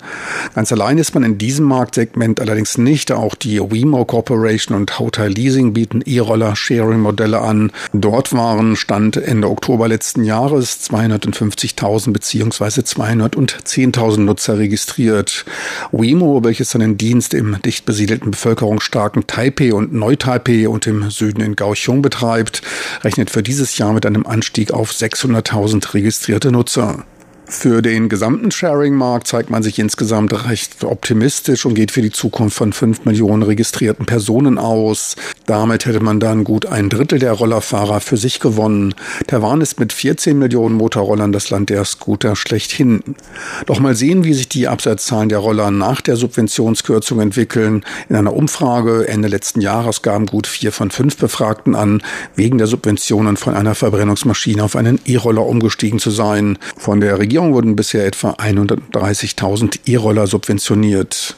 Ganz 0.53 0.71
allein 0.71 0.97
ist 0.97 1.13
man 1.13 1.24
in 1.24 1.38
diesem 1.38 1.65
Marktsegment 1.65 2.39
allerdings 2.39 2.77
nicht. 2.77 3.12
Auch 3.12 3.36
die 3.36 3.59
Wemo 3.59 4.05
Corporation 4.05 4.75
und 4.75 5.00
Hotel 5.00 5.31
Leasing 5.31 5.74
bieten 5.74 6.01
E-Roller-Sharing-Modelle 6.05 7.41
an. 7.41 7.71
Dort 7.93 8.33
waren 8.33 8.75
Stand 8.75 9.17
Ende 9.17 9.50
Oktober 9.50 9.88
letzten 9.88 10.24
Jahres 10.24 10.89
250.000 10.89 12.12
bzw. 12.12 12.81
210.000 12.81 14.19
Nutzer 14.19 14.57
registriert. 14.57 15.45
Wemo, 15.91 16.43
welches 16.43 16.71
seinen 16.71 16.97
Dienst 16.97 17.33
im 17.33 17.57
dicht 17.63 17.86
besiedelten 17.86 18.31
bevölkerungsstarken 18.31 19.25
Taipei 19.27 19.74
und 19.74 19.93
Neu-Taipei 19.93 20.56
und 20.65 20.87
im 20.87 21.11
Süden 21.11 21.41
in 21.41 21.55
Kaohsiung 21.55 22.01
betreibt, 22.01 22.63
rechnet 23.03 23.29
für 23.29 23.43
dieses 23.43 23.77
Jahr 23.77 23.93
mit 23.93 24.07
einem 24.07 24.25
Anstieg 24.25 24.71
auf 24.71 24.91
600.000 24.91 25.93
registrierte 25.93 26.51
Nutzer. 26.51 27.05
Für 27.50 27.82
den 27.82 28.10
gesamten 28.10 28.51
Sharing-Markt 28.51 29.25
zeigt 29.25 29.50
man 29.50 29.63
sich 29.63 29.80
insgesamt 29.80 30.50
recht 30.50 30.84
optimistisch 30.84 31.66
und 31.66 31.75
geht 31.75 31.92
für 31.92 32.01
die 32.01 32.12
Zukunft 32.12 32.58
von 32.58 32.74
5 32.74 33.06
Millionen 33.06 33.42
registrierten 33.42 34.06
Personen 34.06 34.58
aus. 34.58 35.16
Damit 35.46 35.86
hätte 35.86 36.01
man 36.01 36.20
dann 36.20 36.44
gut 36.44 36.66
ein 36.66 36.89
Drittel 36.89 37.20
der 37.20 37.32
Rollerfahrer 37.32 38.01
für 38.01 38.18
sich 38.18 38.42
gewonnen. 38.42 38.94
Taiwan 39.27 39.62
ist 39.62 39.80
mit 39.80 39.94
14 39.94 40.38
Millionen 40.38 40.75
Motorrollern 40.75 41.32
das 41.32 41.50
Land 41.50 41.70
der 41.70 41.86
Scooter 41.86 42.36
schlechthin. 42.36 43.01
Doch 43.66 43.80
mal 43.80 43.96
sehen, 43.96 44.25
wie 44.25 44.34
sich 44.34 44.50
die 44.50 44.68
Absatzzahlen 44.68 45.30
der 45.30 45.39
Roller 45.39 45.72
nach 45.72 46.01
der 46.01 46.18
Subventionskürzung 46.18 47.22
entwickeln. 47.22 47.86
In 48.10 48.18
einer 48.18 48.34
Umfrage 48.34 49.08
Ende 49.08 49.30
letzten 49.30 49.62
Jahres 49.62 50.01
gaben 50.01 50.25
gut 50.25 50.48
vier 50.48 50.74
von 50.74 50.92
fünf 50.92 51.16
Befragten 51.16 51.75
an, 51.75 52.04
wegen 52.36 52.58
der 52.58 52.68
Subventionen 52.68 53.38
von 53.38 53.54
einer 53.54 53.74
Verbrennungsmaschine 53.74 54.62
auf 54.66 54.75
einen 54.75 55.00
E-Roller 55.06 55.46
umgestiegen 55.46 56.00
zu 56.00 56.12
sein. 56.12 56.58
Von 56.75 57.00
der 57.00 57.20
Regierung 57.20 57.37
Regierung 57.38 57.53
wurden 57.53 57.75
bisher 57.75 58.03
etwa 58.03 58.32
130.000 58.32 59.82
E-Roller 59.86 60.25
subventioniert. 60.25 61.38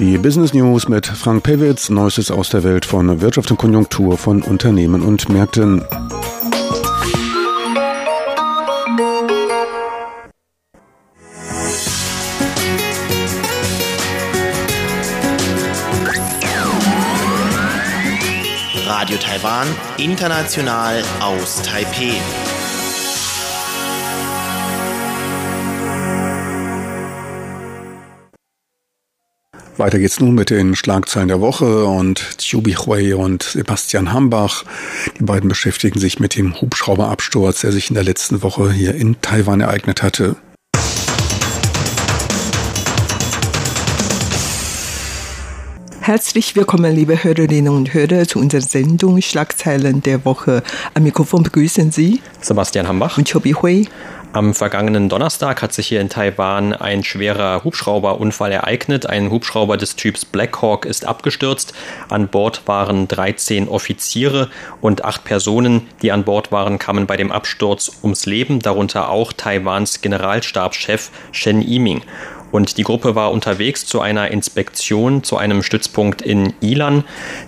Die 0.00 0.18
Business 0.18 0.52
News 0.52 0.88
mit 0.88 1.06
Frank 1.06 1.44
Pewitz, 1.44 1.90
Neuestes 1.90 2.32
aus 2.32 2.48
der 2.48 2.64
Welt 2.64 2.84
von 2.84 3.20
Wirtschaft 3.20 3.52
und 3.52 3.58
Konjunktur 3.58 4.18
von 4.18 4.42
Unternehmen 4.42 5.02
und 5.02 5.28
Märkten. 5.28 5.84
Radio 18.88 19.16
Taiwan, 19.18 19.68
international 19.98 21.04
aus 21.20 21.62
Taipeh. 21.62 22.20
Weiter 29.78 29.98
geht's 29.98 30.20
nun 30.20 30.34
mit 30.34 30.48
den 30.48 30.74
Schlagzeilen 30.74 31.28
der 31.28 31.42
Woche 31.42 31.84
und 31.84 32.38
Chubi 32.38 32.72
Hui 32.72 33.12
und 33.12 33.42
Sebastian 33.42 34.10
Hambach. 34.10 34.64
Die 35.18 35.24
beiden 35.24 35.50
beschäftigen 35.50 36.00
sich 36.00 36.18
mit 36.18 36.34
dem 36.34 36.58
Hubschrauberabsturz, 36.58 37.60
der 37.60 37.72
sich 37.72 37.90
in 37.90 37.94
der 37.94 38.04
letzten 38.04 38.42
Woche 38.42 38.72
hier 38.72 38.94
in 38.94 39.20
Taiwan 39.20 39.60
ereignet 39.60 40.02
hatte. 40.02 40.36
Herzlich 46.00 46.54
willkommen, 46.54 46.94
liebe 46.94 47.24
Hörerinnen 47.24 47.74
und 47.74 47.92
Hörer, 47.92 48.28
zu 48.28 48.38
unserer 48.38 48.60
Sendung 48.62 49.20
Schlagzeilen 49.20 50.02
der 50.02 50.24
Woche. 50.24 50.62
Am 50.94 51.02
Mikrofon 51.02 51.42
begrüßen 51.42 51.90
Sie 51.90 52.22
Sebastian 52.40 52.86
Hambach 52.88 53.18
und 53.18 53.30
Chobi 53.30 53.54
Hui. 53.54 53.88
Am 54.32 54.52
vergangenen 54.54 55.08
Donnerstag 55.08 55.62
hat 55.62 55.72
sich 55.72 55.86
hier 55.86 56.00
in 56.00 56.10
Taiwan 56.10 56.74
ein 56.74 57.04
schwerer 57.04 57.64
Hubschrauberunfall 57.64 58.52
ereignet. 58.52 59.06
Ein 59.06 59.30
Hubschrauber 59.30 59.78
des 59.78 59.96
Typs 59.96 60.24
Black 60.26 60.60
Hawk 60.60 60.84
ist 60.84 61.06
abgestürzt. 61.06 61.72
An 62.10 62.28
Bord 62.28 62.62
waren 62.66 63.08
13 63.08 63.68
Offiziere 63.68 64.50
und 64.82 65.04
acht 65.04 65.24
Personen, 65.24 65.88
die 66.02 66.12
an 66.12 66.24
Bord 66.24 66.52
waren, 66.52 66.78
kamen 66.78 67.06
bei 67.06 67.16
dem 67.16 67.32
Absturz 67.32 67.90
ums 68.02 68.26
Leben, 68.26 68.60
darunter 68.60 69.08
auch 69.08 69.32
Taiwans 69.32 70.02
Generalstabschef 70.02 71.10
Shen 71.32 71.62
Yiming. 71.62 72.02
Und 72.56 72.78
die 72.78 72.84
Gruppe 72.84 73.14
war 73.14 73.32
unterwegs 73.32 73.84
zu 73.84 74.00
einer 74.00 74.30
Inspektion 74.30 75.22
zu 75.22 75.36
einem 75.36 75.62
Stützpunkt 75.62 76.22
in 76.22 76.54
Ilan. 76.60 77.04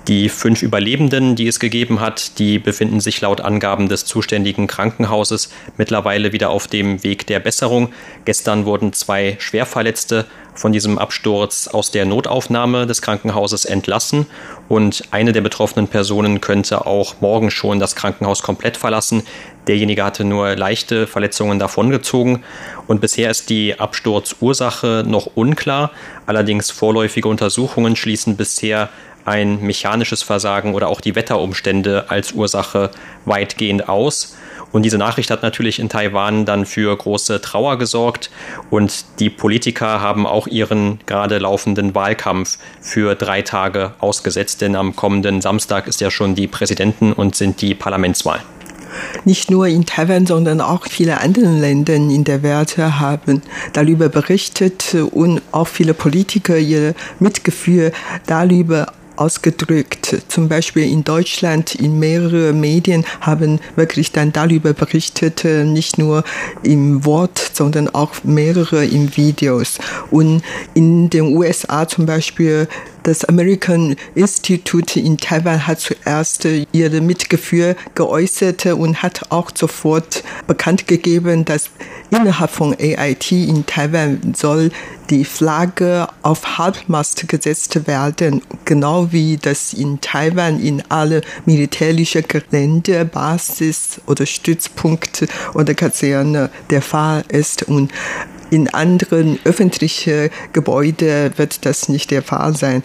Die 0.06 0.28
fünf 0.28 0.62
Überlebenden, 0.62 1.34
die 1.34 1.48
es 1.48 1.60
gegeben 1.60 2.00
hat, 2.00 2.38
die 2.38 2.58
befinden 2.58 3.00
sich 3.00 3.22
laut 3.22 3.40
Angaben 3.40 3.88
des 3.88 4.04
zuständigen 4.04 4.66
Krankenhauses 4.66 5.50
mittlerweile 5.78 6.34
wieder 6.34 6.50
auf 6.50 6.66
dem 6.66 7.02
Weg 7.04 7.26
der 7.26 7.40
Besserung. 7.40 7.88
Gestern 8.26 8.66
wurden 8.66 8.92
zwei 8.92 9.36
Schwerverletzte 9.38 10.26
von 10.58 10.72
diesem 10.72 10.98
Absturz 10.98 11.68
aus 11.68 11.92
der 11.92 12.04
Notaufnahme 12.04 12.86
des 12.86 13.00
Krankenhauses 13.00 13.64
entlassen 13.64 14.26
und 14.68 15.04
eine 15.12 15.32
der 15.32 15.40
betroffenen 15.40 15.86
Personen 15.86 16.40
könnte 16.40 16.84
auch 16.84 17.20
morgen 17.20 17.50
schon 17.50 17.78
das 17.78 17.94
Krankenhaus 17.94 18.42
komplett 18.42 18.76
verlassen. 18.76 19.22
Derjenige 19.68 20.04
hatte 20.04 20.24
nur 20.24 20.56
leichte 20.56 21.06
Verletzungen 21.06 21.60
davongezogen 21.60 22.42
und 22.88 23.00
bisher 23.00 23.30
ist 23.30 23.50
die 23.50 23.78
Absturzursache 23.78 25.04
noch 25.06 25.30
unklar. 25.36 25.92
Allerdings 26.26 26.72
vorläufige 26.72 27.28
Untersuchungen 27.28 27.94
schließen 27.94 28.36
bisher 28.36 28.88
ein 29.24 29.60
mechanisches 29.62 30.22
Versagen 30.22 30.74
oder 30.74 30.88
auch 30.88 31.00
die 31.00 31.14
Wetterumstände 31.14 32.06
als 32.08 32.32
Ursache 32.32 32.90
weitgehend 33.26 33.88
aus. 33.88 34.36
Und 34.72 34.82
diese 34.82 34.98
Nachricht 34.98 35.30
hat 35.30 35.42
natürlich 35.42 35.78
in 35.78 35.88
Taiwan 35.88 36.44
dann 36.44 36.66
für 36.66 36.96
große 36.96 37.40
Trauer 37.40 37.78
gesorgt. 37.78 38.30
Und 38.70 39.04
die 39.18 39.30
Politiker 39.30 40.00
haben 40.00 40.26
auch 40.26 40.46
ihren 40.46 41.00
gerade 41.06 41.38
laufenden 41.38 41.94
Wahlkampf 41.94 42.58
für 42.80 43.14
drei 43.14 43.42
Tage 43.42 43.92
ausgesetzt, 43.98 44.60
denn 44.60 44.76
am 44.76 44.94
kommenden 44.94 45.40
Samstag 45.40 45.86
ist 45.86 46.00
ja 46.00 46.10
schon 46.10 46.34
die 46.34 46.46
Präsidenten- 46.46 47.12
und 47.12 47.34
sind 47.34 47.62
die 47.62 47.74
Parlamentswahlen. 47.74 48.42
Nicht 49.24 49.50
nur 49.50 49.66
in 49.66 49.84
Taiwan, 49.84 50.26
sondern 50.26 50.60
auch 50.60 50.86
viele 50.88 51.20
andere 51.20 51.46
Länder 51.46 51.94
in 51.94 52.24
der 52.24 52.42
Welt 52.42 52.78
haben 52.78 53.42
darüber 53.72 54.08
berichtet 54.08 54.94
und 55.12 55.42
auch 55.52 55.68
viele 55.68 55.94
Politiker 55.94 56.56
ihr 56.56 56.94
Mitgefühl 57.20 57.92
darüber 58.26 58.86
ausgedrückt. 59.18 60.22
Zum 60.28 60.48
Beispiel 60.48 60.90
in 60.90 61.04
Deutschland 61.04 61.74
in 61.74 61.98
mehreren 61.98 62.60
Medien 62.60 63.04
haben 63.20 63.60
wirklich 63.76 64.12
dann 64.12 64.32
darüber 64.32 64.72
berichtet, 64.72 65.44
nicht 65.44 65.98
nur 65.98 66.24
im 66.62 67.04
Wort, 67.04 67.38
sondern 67.52 67.88
auch 67.88 68.12
mehrere 68.22 68.84
in 68.84 69.16
Videos. 69.16 69.78
Und 70.10 70.42
in 70.74 71.10
den 71.10 71.36
USA 71.36 71.86
zum 71.88 72.06
Beispiel 72.06 72.68
das 73.02 73.24
American 73.24 73.96
Institute 74.14 74.98
in 74.98 75.16
Taiwan 75.16 75.66
hat 75.66 75.80
zuerst 75.80 76.46
ihre 76.72 77.00
Mitgefühl 77.00 77.76
geäußert 77.94 78.66
und 78.66 79.02
hat 79.02 79.30
auch 79.30 79.50
sofort 79.54 80.22
bekannt 80.46 80.86
gegeben, 80.86 81.44
dass 81.44 81.70
innerhalb 82.10 82.50
von 82.50 82.74
AIT 82.78 83.32
in 83.32 83.66
Taiwan 83.66 84.34
soll 84.34 84.70
die 85.10 85.24
Flagge 85.24 86.06
auf 86.22 86.58
Halbmast 86.58 87.28
gesetzt 87.28 87.86
werden, 87.86 88.42
genau 88.64 89.12
wie 89.12 89.38
das 89.38 89.72
in 89.72 90.00
Taiwan 90.00 90.60
in 90.60 90.82
alle 90.90 91.22
militärischen 91.46 92.24
Gelände, 92.28 93.04
Basis 93.04 94.00
oder 94.06 94.26
Stützpunkte 94.26 95.28
oder 95.54 95.74
Kaserne 95.74 96.50
der 96.70 96.82
Fall 96.82 97.24
ist. 97.28 97.62
Und 97.62 97.90
in 98.50 98.68
anderen 98.68 99.38
öffentlichen 99.44 100.30
Gebäuden 100.52 101.32
wird 101.36 101.64
das 101.66 101.88
nicht 101.88 102.10
der 102.10 102.22
Fall 102.22 102.56
sein. 102.56 102.82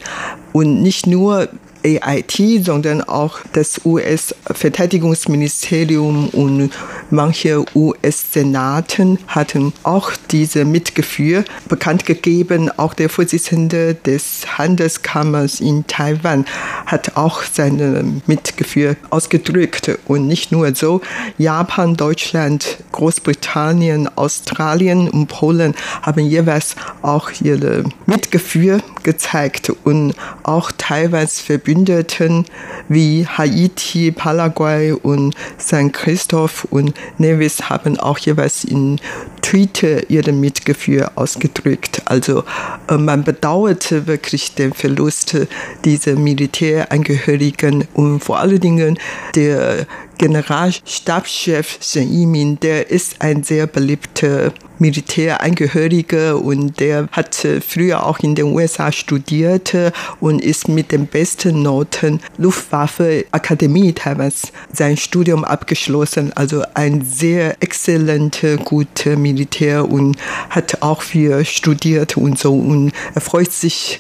Und 0.52 0.82
nicht 0.82 1.08
nur 1.08 1.50
AIT, 1.84 2.64
sondern 2.64 3.02
auch 3.02 3.40
das 3.52 3.82
US-Verteidigungsministerium 3.86 6.30
und 6.30 6.72
manche 7.10 7.66
US-Senaten 7.76 9.20
hatten 9.28 9.74
auch 9.84 10.12
diese 10.32 10.64
Mitgefühl 10.66 11.46
bekannt 11.68 12.06
gegeben. 12.06 12.72
Auch 12.78 12.94
der 12.94 13.10
Vorsitzende 13.10 13.96
des 13.96 14.58
Handelskammers 14.58 15.60
in 15.60 15.86
Taiwan 15.88 16.46
hat 16.86 17.18
auch 17.18 17.42
seine 17.44 18.22
Mitgefühl 18.28 18.96
ausgedrückt. 19.10 19.92
Und 20.08 20.28
nicht 20.28 20.52
nur 20.52 20.76
so, 20.76 21.02
Japan, 21.38 21.96
Deutschland, 21.96 22.78
Großbritannien, 22.92 24.10
Australien 24.18 25.10
und 25.10 25.28
Polen 25.28 25.76
haben 26.02 26.26
jeweils 26.26 26.76
auch 27.02 27.32
ihre 27.42 27.84
Mitgefühl 28.06 28.82
gezeigt 29.04 29.72
und 29.84 30.14
auch 30.44 30.72
Taiwans 30.78 31.42
Verbündete 31.42 31.73
Verbündeten 31.74 32.46
wie 32.88 33.26
Haiti, 33.26 34.12
Paraguay 34.12 34.92
und 34.92 35.34
St. 35.60 35.92
Christoph 35.92 36.66
und 36.70 36.94
Nevis 37.18 37.70
haben 37.70 38.00
auch 38.00 38.20
jeweils 38.20 38.64
in 38.64 39.00
Twitter 39.42 40.08
ihre 40.10 40.32
Mitgefühl 40.32 41.10
ausgedrückt. 41.16 42.04
Also 42.06 42.44
äh, 42.88 42.98
man 42.98 43.24
bedauerte 43.24 44.06
wirklich 44.06 44.54
den 44.54 44.74
Verlust 44.74 45.36
dieser 45.84 46.16
Militärangehörigen 46.16 47.88
und 47.96 48.20
vor 48.20 48.40
allen 48.40 48.60
Dingen 48.60 49.00
der 49.34 49.88
Generalstabschef 50.20 51.80
Shen 51.82 52.12
Yimin, 52.12 52.60
der 52.60 52.92
ist 52.92 53.16
ein 53.20 53.44
sehr 53.44 53.66
beliebter 53.66 54.54
Militärangehöriger 54.80 56.40
und 56.42 56.80
der 56.80 57.08
hat 57.12 57.48
früher 57.68 58.06
auch 58.06 58.20
in 58.20 58.36
den 58.36 58.46
USA 58.46 58.92
studiert 58.92 59.76
und 60.20 60.42
ist 60.42 60.68
mit 60.68 60.92
den 60.92 61.08
besten 61.08 61.62
Noten 61.62 62.20
Luftwaffe 62.38 63.26
Akademie 63.32 63.94
Taiwans 63.94 64.52
sein 64.72 64.98
Studium 64.98 65.46
abgeschlossen. 65.46 66.34
Also 66.34 66.64
ein 66.74 67.04
sehr 67.04 67.62
exzellenter, 67.62 68.58
guter 68.58 69.16
Militär 69.16 69.90
und 69.90 70.18
hat 70.50 70.82
auch 70.82 71.02
viel 71.02 71.46
studiert 71.46 72.18
und 72.18 72.40
so 72.40 72.56
und 72.56 72.92
er 73.14 73.22
freut 73.22 73.52
sich 73.52 74.00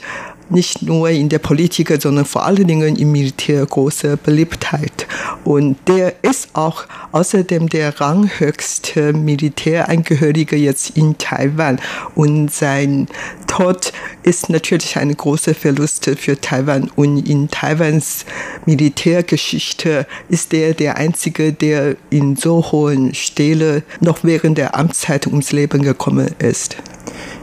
nicht 0.49 0.82
nur 0.82 1.10
in 1.10 1.29
der 1.29 1.39
Politik, 1.39 1.93
sondern 2.01 2.25
vor 2.25 2.45
allen 2.45 2.67
Dingen 2.67 2.95
im 2.95 3.12
Militär 3.12 3.65
große 3.65 4.17
Beliebtheit. 4.17 5.08
Und 5.43 5.77
der 5.88 6.15
ist 6.23 6.49
auch 6.53 6.86
außerdem 7.12 7.69
der 7.69 7.99
ranghöchste 7.99 9.13
Militärangehörige 9.13 10.56
jetzt 10.56 10.97
in 10.97 11.17
Taiwan. 11.17 11.79
Und 12.15 12.51
sein 12.51 13.08
Tod 13.47 13.93
ist 14.23 14.49
natürlich 14.49 14.97
ein 14.97 15.15
großer 15.15 15.53
Verlust 15.53 16.10
für 16.17 16.39
Taiwan. 16.39 16.89
Und 16.95 17.29
in 17.29 17.49
Taiwans 17.49 18.25
Militärgeschichte 18.65 20.08
ist 20.29 20.53
er 20.53 20.73
der 20.73 20.97
einzige, 20.97 21.53
der 21.53 21.95
in 22.10 22.36
so 22.36 22.71
hohen 22.71 23.13
Stelle 23.13 23.84
noch 23.99 24.19
während 24.23 24.58
der 24.58 24.75
Amtszeit 24.75 25.27
ums 25.27 25.51
Leben 25.51 25.82
gekommen 25.82 26.29
ist. 26.39 26.77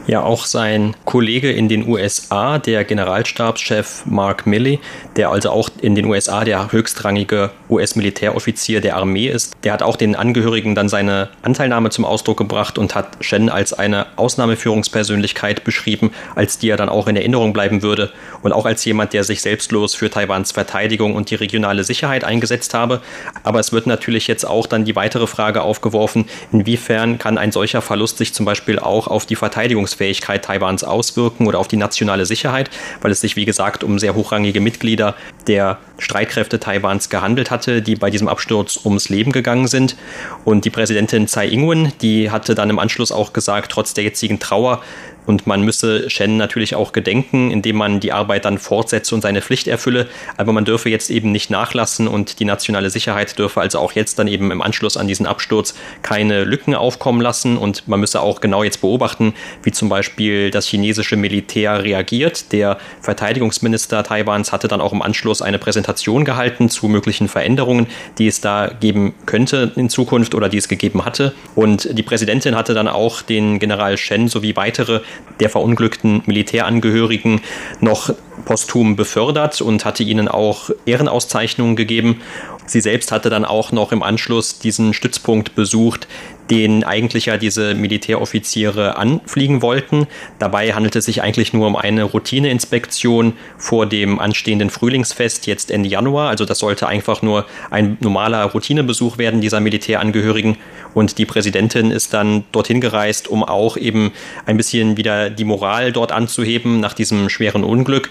Ja, 0.07 0.23
auch 0.23 0.45
sein 0.45 0.95
Kollege 1.05 1.51
in 1.51 1.69
den 1.69 1.87
USA, 1.87 2.57
der 2.57 2.83
Generalstabschef 2.83 4.03
Mark 4.05 4.47
Milley, 4.47 4.79
der 5.15 5.29
also 5.29 5.51
auch 5.51 5.69
in 5.81 5.95
den 5.95 6.05
USA 6.05 6.43
der 6.43 6.71
höchstrangige 6.71 7.51
US-Militäroffizier 7.71 8.81
der 8.81 8.97
Armee 8.97 9.27
ist, 9.27 9.55
der 9.63 9.73
hat 9.73 9.81
auch 9.81 9.95
den 9.95 10.15
Angehörigen 10.15 10.75
dann 10.75 10.89
seine 10.89 11.29
Anteilnahme 11.41 11.89
zum 11.89 12.05
Ausdruck 12.05 12.37
gebracht 12.37 12.77
und 12.77 12.93
hat 12.93 13.17
Shen 13.21 13.49
als 13.49 13.73
eine 13.73 14.07
Ausnahmeführungspersönlichkeit 14.17 15.63
beschrieben, 15.63 16.11
als 16.35 16.59
die 16.59 16.69
er 16.69 16.77
dann 16.77 16.89
auch 16.89 17.07
in 17.07 17.15
Erinnerung 17.15 17.53
bleiben 17.53 17.81
würde 17.81 18.11
und 18.43 18.51
auch 18.51 18.65
als 18.65 18.85
jemand, 18.85 19.13
der 19.13 19.23
sich 19.23 19.41
selbstlos 19.41 19.95
für 19.95 20.09
Taiwans 20.09 20.51
Verteidigung 20.51 21.15
und 21.15 21.29
die 21.31 21.35
regionale 21.35 21.83
Sicherheit 21.83 22.23
eingesetzt 22.23 22.73
habe. 22.73 23.01
Aber 23.43 23.59
es 23.59 23.71
wird 23.71 23.87
natürlich 23.87 24.27
jetzt 24.27 24.45
auch 24.45 24.67
dann 24.67 24.85
die 24.85 24.95
weitere 24.95 25.27
Frage 25.27 25.63
aufgeworfen, 25.63 26.25
inwiefern 26.51 27.17
kann 27.17 27.37
ein 27.37 27.51
solcher 27.51 27.81
Verlust 27.81 28.17
sich 28.17 28.33
zum 28.33 28.45
Beispiel 28.45 28.77
auch 28.77 29.07
auf 29.07 29.25
die 29.25 29.35
Verteidigung 29.35 29.61
Verteidigungsfähigkeit 29.61 30.43
Taiwans 30.43 30.83
auswirken 30.83 31.47
oder 31.47 31.59
auf 31.59 31.67
die 31.67 31.77
nationale 31.77 32.25
Sicherheit, 32.25 32.69
weil 33.01 33.11
es 33.11 33.21
sich, 33.21 33.35
wie 33.35 33.45
gesagt, 33.45 33.83
um 33.83 33.99
sehr 33.99 34.15
hochrangige 34.15 34.59
Mitglieder 34.59 35.15
der 35.47 35.77
Streitkräfte 36.01 36.59
Taiwans 36.59 37.09
gehandelt 37.09 37.51
hatte, 37.51 37.81
die 37.81 37.95
bei 37.95 38.09
diesem 38.09 38.27
Absturz 38.27 38.79
ums 38.83 39.09
Leben 39.09 39.31
gegangen 39.31 39.67
sind. 39.67 39.95
Und 40.43 40.65
die 40.65 40.69
Präsidentin 40.69 41.27
Tsai 41.27 41.47
Ing-wen, 41.47 41.93
die 42.01 42.31
hatte 42.31 42.55
dann 42.55 42.69
im 42.69 42.79
Anschluss 42.79 43.11
auch 43.11 43.33
gesagt, 43.33 43.71
trotz 43.71 43.93
der 43.93 44.03
jetzigen 44.03 44.39
Trauer 44.39 44.81
Und 45.25 45.47
man 45.47 45.61
müsse 45.61 46.09
Shen 46.09 46.37
natürlich 46.37 46.75
auch 46.75 46.93
gedenken, 46.93 47.51
indem 47.51 47.75
man 47.77 47.99
die 47.99 48.11
Arbeit 48.11 48.45
dann 48.45 48.57
fortsetze 48.57 49.13
und 49.13 49.21
seine 49.21 49.41
Pflicht 49.41 49.67
erfülle. 49.67 50.07
Aber 50.37 50.51
man 50.51 50.65
dürfe 50.65 50.89
jetzt 50.89 51.09
eben 51.09 51.31
nicht 51.31 51.49
nachlassen 51.49 52.07
und 52.07 52.39
die 52.39 52.45
nationale 52.45 52.89
Sicherheit 52.89 53.37
dürfe 53.37 53.61
also 53.61 53.79
auch 53.79 53.93
jetzt 53.93 54.19
dann 54.19 54.27
eben 54.27 54.51
im 54.51 54.61
Anschluss 54.61 54.97
an 54.97 55.07
diesen 55.07 55.25
Absturz 55.25 55.75
keine 56.01 56.43
Lücken 56.43 56.75
aufkommen 56.75 57.21
lassen. 57.21 57.57
Und 57.57 57.87
man 57.87 57.99
müsse 57.99 58.21
auch 58.21 58.41
genau 58.41 58.63
jetzt 58.63 58.81
beobachten, 58.81 59.33
wie 59.63 59.71
zum 59.71 59.89
Beispiel 59.89 60.51
das 60.51 60.67
chinesische 60.67 61.15
Militär 61.15 61.83
reagiert. 61.83 62.51
Der 62.51 62.77
Verteidigungsminister 63.01 64.03
Taiwans 64.03 64.51
hatte 64.51 64.67
dann 64.67 64.81
auch 64.81 64.93
im 64.93 65.01
Anschluss 65.01 65.41
eine 65.41 65.59
Präsentation 65.59 66.25
gehalten 66.25 66.69
zu 66.69 66.87
möglichen 66.87 67.27
Veränderungen, 67.27 67.87
die 68.17 68.27
es 68.27 68.41
da 68.41 68.67
geben 68.67 69.13
könnte 69.25 69.71
in 69.75 69.89
Zukunft 69.89 70.35
oder 70.35 70.49
die 70.49 70.57
es 70.57 70.67
gegeben 70.67 71.05
hatte. 71.05 71.33
Und 71.55 71.97
die 71.97 72.03
Präsidentin 72.03 72.55
hatte 72.55 72.73
dann 72.73 72.87
auch 72.87 73.21
den 73.21 73.59
General 73.59 73.97
Shen 73.97 74.27
sowie 74.27 74.55
weitere 74.55 75.01
der 75.39 75.49
verunglückten 75.49 76.21
Militärangehörigen 76.25 77.41
noch 77.79 78.13
posthum 78.45 78.95
befördert 78.95 79.61
und 79.61 79.85
hatte 79.85 80.03
ihnen 80.03 80.27
auch 80.27 80.69
Ehrenauszeichnungen 80.85 81.75
gegeben. 81.75 82.21
Sie 82.65 82.81
selbst 82.81 83.11
hatte 83.11 83.29
dann 83.29 83.43
auch 83.43 83.71
noch 83.71 83.91
im 83.91 84.03
Anschluss 84.03 84.59
diesen 84.59 84.93
Stützpunkt 84.93 85.55
besucht, 85.55 86.07
den 86.51 86.83
eigentlich 86.83 87.27
ja 87.27 87.37
diese 87.37 87.73
Militäroffiziere 87.73 88.97
anfliegen 88.97 89.61
wollten. 89.61 90.05
Dabei 90.37 90.73
handelt 90.73 90.97
es 90.97 91.05
sich 91.05 91.23
eigentlich 91.23 91.53
nur 91.53 91.65
um 91.65 91.77
eine 91.77 92.03
Routineinspektion 92.03 93.33
vor 93.57 93.85
dem 93.85 94.19
anstehenden 94.19 94.69
Frühlingsfest 94.69 95.47
jetzt 95.47 95.71
Ende 95.71 95.87
Januar. 95.87 96.29
Also 96.29 96.43
das 96.43 96.59
sollte 96.59 96.87
einfach 96.87 97.21
nur 97.21 97.45
ein 97.69 97.97
normaler 98.01 98.43
Routinebesuch 98.43 99.17
werden 99.17 99.39
dieser 99.39 99.61
Militärangehörigen. 99.61 100.57
Und 100.93 101.17
die 101.17 101.25
Präsidentin 101.25 101.89
ist 101.89 102.13
dann 102.13 102.43
dorthin 102.51 102.81
gereist, 102.81 103.29
um 103.29 103.45
auch 103.45 103.77
eben 103.77 104.11
ein 104.45 104.57
bisschen 104.57 104.97
wieder 104.97 105.29
die 105.29 105.45
Moral 105.45 105.93
dort 105.93 106.11
anzuheben 106.11 106.81
nach 106.81 106.93
diesem 106.93 107.29
schweren 107.29 107.63
Unglück. 107.63 108.09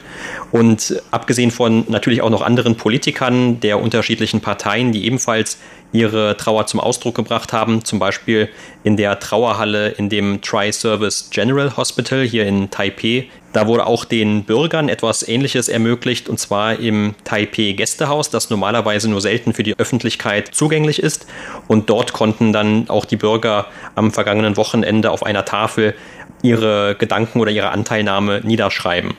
Und 0.50 1.02
abgesehen 1.10 1.50
von 1.50 1.84
natürlich 1.88 2.22
auch 2.22 2.30
noch 2.30 2.40
anderen 2.40 2.76
Politikern 2.76 3.60
der 3.60 3.82
unterschiedlichen 3.82 4.40
Parteien, 4.40 4.92
die 4.92 5.04
ebenfalls 5.04 5.58
ihre 5.92 6.36
Trauer 6.36 6.66
zum 6.66 6.80
Ausdruck 6.80 7.14
gebracht 7.14 7.52
haben, 7.52 7.84
zum 7.84 7.98
Beispiel 7.98 8.48
in 8.84 8.96
der 8.96 9.18
Trauerhalle 9.18 9.88
in 9.90 10.08
dem 10.08 10.40
Tri-Service 10.40 11.30
General 11.30 11.76
Hospital 11.76 12.22
hier 12.22 12.46
in 12.46 12.70
Taipei. 12.70 13.28
Da 13.52 13.66
wurde 13.66 13.86
auch 13.86 14.04
den 14.04 14.44
Bürgern 14.44 14.88
etwas 14.88 15.26
Ähnliches 15.26 15.68
ermöglicht, 15.68 16.28
und 16.28 16.38
zwar 16.38 16.78
im 16.78 17.14
Taipei 17.24 17.72
Gästehaus, 17.72 18.30
das 18.30 18.50
normalerweise 18.50 19.10
nur 19.10 19.20
selten 19.20 19.52
für 19.52 19.64
die 19.64 19.76
Öffentlichkeit 19.78 20.50
zugänglich 20.52 21.02
ist. 21.02 21.26
Und 21.66 21.90
dort 21.90 22.12
konnten 22.12 22.52
dann 22.52 22.88
auch 22.88 23.04
die 23.04 23.16
Bürger 23.16 23.66
am 23.96 24.12
vergangenen 24.12 24.56
Wochenende 24.56 25.10
auf 25.10 25.24
einer 25.24 25.44
Tafel 25.44 25.94
ihre 26.42 26.94
Gedanken 26.94 27.40
oder 27.40 27.50
ihre 27.50 27.70
Anteilnahme 27.70 28.40
niederschreiben. 28.44 29.14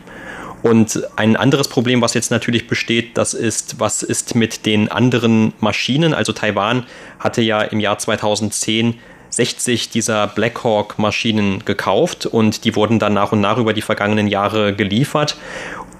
Und 0.63 1.01
ein 1.15 1.35
anderes 1.35 1.67
Problem, 1.67 2.01
was 2.01 2.13
jetzt 2.13 2.31
natürlich 2.31 2.67
besteht, 2.67 3.17
das 3.17 3.33
ist, 3.33 3.79
was 3.79 4.03
ist 4.03 4.35
mit 4.35 4.65
den 4.65 4.89
anderen 4.89 5.53
Maschinen? 5.59 6.13
Also 6.13 6.33
Taiwan 6.33 6.85
hatte 7.19 7.41
ja 7.41 7.61
im 7.61 7.79
Jahr 7.79 7.97
2010 7.97 8.99
60 9.31 9.89
dieser 9.89 10.27
Blackhawk-Maschinen 10.27 11.63
gekauft 11.63 12.25
und 12.25 12.65
die 12.65 12.75
wurden 12.75 12.99
dann 12.99 13.13
nach 13.13 13.31
und 13.31 13.39
nach 13.39 13.57
über 13.57 13.73
die 13.73 13.81
vergangenen 13.81 14.27
Jahre 14.27 14.75
geliefert. 14.75 15.37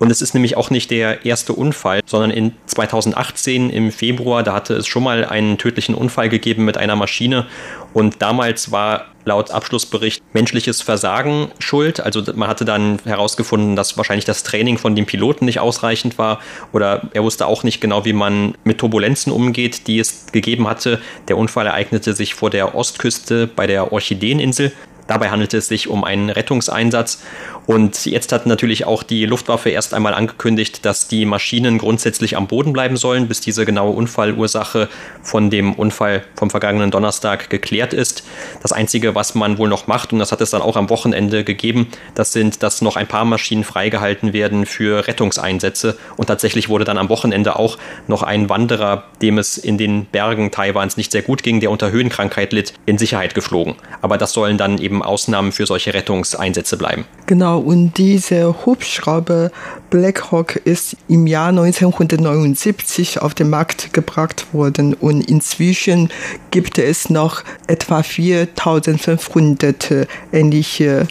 Und 0.02 0.10
es 0.10 0.24
ist 0.24 0.34
nämlich 0.34 0.58
auch 0.58 0.72
nicht 0.72 0.90
der 0.90 1.28
erste 1.28 1.54
Unfall, 1.54 2.00
sondern 2.08 2.32
in 2.32 2.54
2018 2.66 3.70
im 3.70 3.92
Februar, 3.92 4.42
da 4.42 4.52
hatte 4.52 4.74
es 4.74 4.88
schon 4.88 5.04
mal 5.04 5.26
einen 5.26 5.60
tödlichen 5.60 5.94
Unfall 5.94 6.28
gegeben 6.28 6.66
mit 6.66 6.76
einer 6.76 6.96
Maschine. 6.96 7.46
Und 7.94 8.20
damals 8.20 8.72
war 8.72 9.06
laut 9.26 9.52
Abschlussbericht 9.52 10.24
menschliches 10.34 10.82
Versagen 10.82 11.52
schuld. 11.60 12.00
Also 12.00 12.24
man 12.34 12.50
hatte 12.50 12.66
dann 12.66 12.98
herausgefunden, 13.06 13.76
dass 13.76 13.96
wahrscheinlich 13.96 14.26
das 14.26 14.42
Training 14.42 14.80
von 14.80 14.96
dem 14.96 15.06
Piloten 15.06 15.46
nicht 15.46 15.60
ausreichend 15.60 16.18
war 16.18 16.40
oder 16.74 17.04
er 17.14 17.24
wusste 17.24 17.46
auch 17.46 17.64
nicht 17.64 17.80
genau, 17.80 18.04
wie 18.04 18.14
man 18.14 18.56
mit 18.64 18.80
Turbulenzen 18.80 19.32
umgeht, 19.32 19.86
die 19.86 20.00
es 20.00 20.26
gegeben 20.32 20.68
hatte. 20.68 21.00
Der 21.28 21.38
Unfall 21.38 21.68
ereignete 21.68 22.14
sich 22.14 22.34
vor 22.34 22.50
der 22.50 22.74
Ostküste 22.74 23.46
bei 23.46 23.68
der 23.68 23.92
Orchideeninsel. 23.94 24.72
Dabei 25.08 25.30
handelte 25.30 25.58
es 25.58 25.68
sich 25.68 25.88
um 25.88 26.04
einen 26.04 26.30
Rettungseinsatz. 26.30 27.22
Und 27.68 28.06
jetzt 28.06 28.32
hat 28.32 28.48
natürlich 28.48 28.86
auch 28.86 29.04
die 29.04 29.26
Luftwaffe 29.26 29.70
erst 29.70 29.94
einmal 29.94 30.14
angekündigt, 30.14 30.86
dass 30.86 31.08
die 31.08 31.26
Maschinen 31.26 31.78
grundsätzlich 31.78 32.36
am 32.36 32.48
Boden 32.48 32.74
bleiben 32.74 32.98
sollen, 32.98 33.28
bis 33.28 33.40
diese 33.40 33.66
genaue 33.66 33.96
Unfallursache 33.96 34.90
von 35.22 35.50
dem 35.50 35.74
Unfall 35.74 36.24
vom 36.36 36.50
vergangenen 36.50 36.92
Donnerstag 36.92 37.50
geklärt 37.50 37.94
ist. 37.94 38.24
Das 38.62 38.72
Einzige, 38.72 39.16
was 39.16 39.36
man 39.36 39.58
wohl 39.58 39.70
noch 39.70 39.88
macht, 39.88 40.12
und 40.12 40.20
das 40.20 40.32
hat 40.32 40.42
es 40.42 40.50
dann 40.50 40.62
auch 40.62 40.76
am 40.76 40.90
Wochenende 40.90 41.44
gegeben, 41.44 41.88
das 42.16 42.34
sind, 42.34 42.64
dass 42.64 42.82
noch 42.82 42.96
ein 42.96 43.08
paar 43.08 43.26
Maschinen 43.26 43.64
freigehalten 43.64 44.34
werden 44.34 44.66
für 44.66 45.08
Rettungseinsätze. 45.08 45.98
Und 46.18 46.28
tatsächlich 46.28 46.68
wurde 46.68 46.84
dann 46.84 46.98
am 46.98 47.10
Wochenende 47.10 47.58
auch 47.58 47.78
noch 48.08 48.24
ein 48.24 48.50
Wanderer, 48.50 49.06
dem 49.22 49.38
es 49.38 49.58
in 49.58 49.78
den 49.78 50.06
Bergen 50.06 50.52
Taiwans 50.52 50.98
nicht 50.98 51.12
sehr 51.12 51.22
gut 51.22 51.44
ging, 51.44 51.60
der 51.60 51.72
unter 51.72 51.92
Höhenkrankheit 51.92 52.54
litt, 52.54 52.74
in 52.86 52.98
Sicherheit 52.98 53.36
geflogen. 53.36 53.76
Aber 54.02 54.18
das 54.18 54.34
sollen 54.34 54.58
dann 54.58 54.80
eben 54.80 54.91
Ausnahmen 55.02 55.52
für 55.52 55.66
solche 55.66 55.94
Rettungseinsätze 55.94 56.78
bleiben. 56.78 57.06
Genau, 57.28 57.60
und 57.60 57.98
dieser 57.98 58.66
Hubschrauber 58.66 59.52
Black 59.90 60.32
Hawk 60.32 60.56
ist 60.66 60.98
im 61.08 61.28
Jahr 61.28 61.50
1979 61.50 63.22
auf 63.22 63.34
den 63.34 63.50
Markt 63.50 63.94
gebracht 63.94 64.54
worden 64.54 64.94
und 64.94 65.30
inzwischen 65.30 66.10
gibt 66.52 66.78
es 66.78 67.10
noch 67.10 67.44
etwa 67.68 68.04
4500 68.04 70.08
ähnliche 70.32 71.08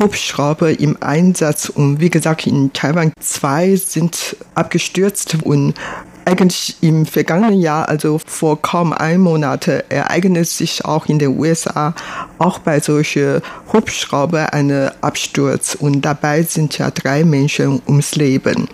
Hubschrauber 0.00 0.78
im 0.78 0.96
Einsatz 1.00 1.68
und 1.68 2.00
wie 2.00 2.10
gesagt 2.10 2.46
in 2.46 2.72
Taiwan 2.72 3.12
zwei 3.20 3.76
sind 3.76 4.36
abgestürzt 4.54 5.38
und 5.42 5.74
eigentlich 6.26 6.76
im 6.80 7.06
vergangenen 7.06 7.60
Jahr, 7.60 7.88
also 7.88 8.20
vor 8.26 8.60
kaum 8.60 8.92
einem 8.92 9.22
Monat, 9.22 9.68
ereignet 9.88 10.48
sich 10.48 10.84
auch 10.84 11.06
in 11.06 11.18
den 11.18 11.38
USA 11.38 11.94
auch 12.38 12.58
bei 12.58 12.80
solchen 12.80 13.40
Hubschrauber 13.72 14.52
ein 14.52 14.90
Absturz 15.00 15.76
und 15.76 16.02
dabei 16.02 16.42
sind 16.42 16.76
ja 16.78 16.90
drei 16.90 17.24
Menschen 17.24 17.80
ums 17.86 18.16
Leben. 18.16 18.68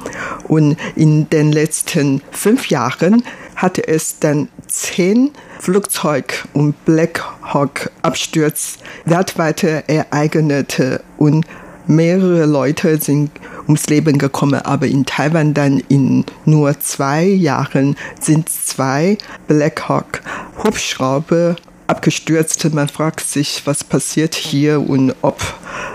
Und 0.49 0.79
in 0.97 1.29
den 1.29 1.53
letzten 1.53 2.23
fünf 2.31 2.69
Jahren 2.69 3.23
hatte 3.55 3.87
es 3.87 4.19
dann 4.19 4.49
zehn 4.67 5.31
Flugzeug- 5.61 6.49
und 6.55 6.85
Black 6.87 7.23
Hawk 7.43 7.91
Abstürze 8.01 8.79
weltweit 9.05 9.63
ereignet 9.63 10.81
und 11.19 11.47
mehrere 11.87 12.47
Leute 12.47 12.99
sind 13.01 13.31
ums 13.67 13.87
Leben 13.87 14.19
gekommen, 14.19 14.61
aber 14.63 14.87
in 14.87 15.07
Taiwan 15.07 15.55
dann 15.55 15.83
in 15.89 16.25
nur 16.45 16.79
zwei 16.81 17.25
Jahren 17.25 17.97
sind 18.21 18.49
zwei 18.49 19.19
Black 19.47 19.89
Hawk 19.89 20.23
Hubschrauber 20.63 21.57
abgestürzt. 21.87 22.73
Man 22.73 22.89
fragt 22.89 23.21
sich, 23.21 23.63
was 23.65 23.85
passiert 23.85 24.35
hier 24.35 24.81
und 24.81 25.15
ob 25.23 25.41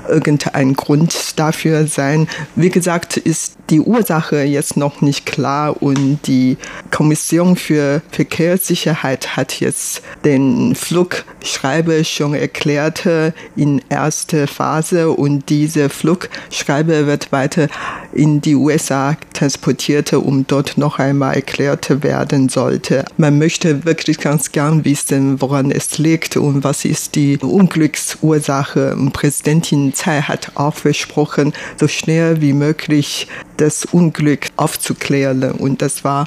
irgendein 0.08 0.74
Grund 0.76 1.40
dafür 1.40 1.88
sein. 1.88 2.28
Wie 2.56 2.70
gesagt, 2.70 3.18
ist 3.18 3.57
die 3.70 3.82
Ursache 3.82 4.44
jetzt 4.44 4.78
noch 4.78 5.02
nicht 5.02 5.26
klar 5.26 5.82
und 5.82 6.20
die 6.26 6.58
Kommission 6.92 7.56
für 7.56 8.02
Verkehrssicherheit 8.12 9.36
hat 9.36 9.60
jetzt 9.60 10.02
den 10.24 10.76
Flugschreiber 10.76 12.04
schon 12.04 12.34
erklärt 12.34 13.08
in 13.56 13.82
erster 13.90 14.48
Phase 14.48 15.10
und 15.10 15.50
diese 15.50 15.90
Flugschreiber 15.90 17.08
wird 17.08 17.32
weiter 17.32 17.68
in 18.14 18.42
die 18.42 18.56
USA 18.56 19.16
transportiert, 19.34 20.14
um 20.14 20.48
dort 20.48 20.78
noch 20.78 21.00
einmal 21.00 21.36
erklärt 21.36 22.04
werden 22.04 22.50
sollte. 22.50 23.06
Man 23.18 23.38
möchte 23.38 23.86
wirklich 23.86 24.20
ganz 24.20 24.52
gern 24.52 24.86
wissen, 24.86 25.42
woran 25.42 25.72
es 25.72 25.98
liegt 25.98 26.38
und 26.38 26.64
was 26.64 26.86
ist 26.86 27.16
die 27.16 27.38
Unglücksursache. 27.38 28.98
Präsidentin 29.14 29.94
Tsai 29.94 30.22
hat 30.22 30.52
auch 30.56 30.74
versprochen, 30.74 31.54
so 31.80 31.88
schnell 31.88 32.42
wie 32.42 32.54
möglich 32.54 33.28
das 33.58 33.86
Unglück 33.86 34.48
aufzuklären. 34.56 35.52
Und 35.52 35.82
das 35.82 36.04
war 36.04 36.26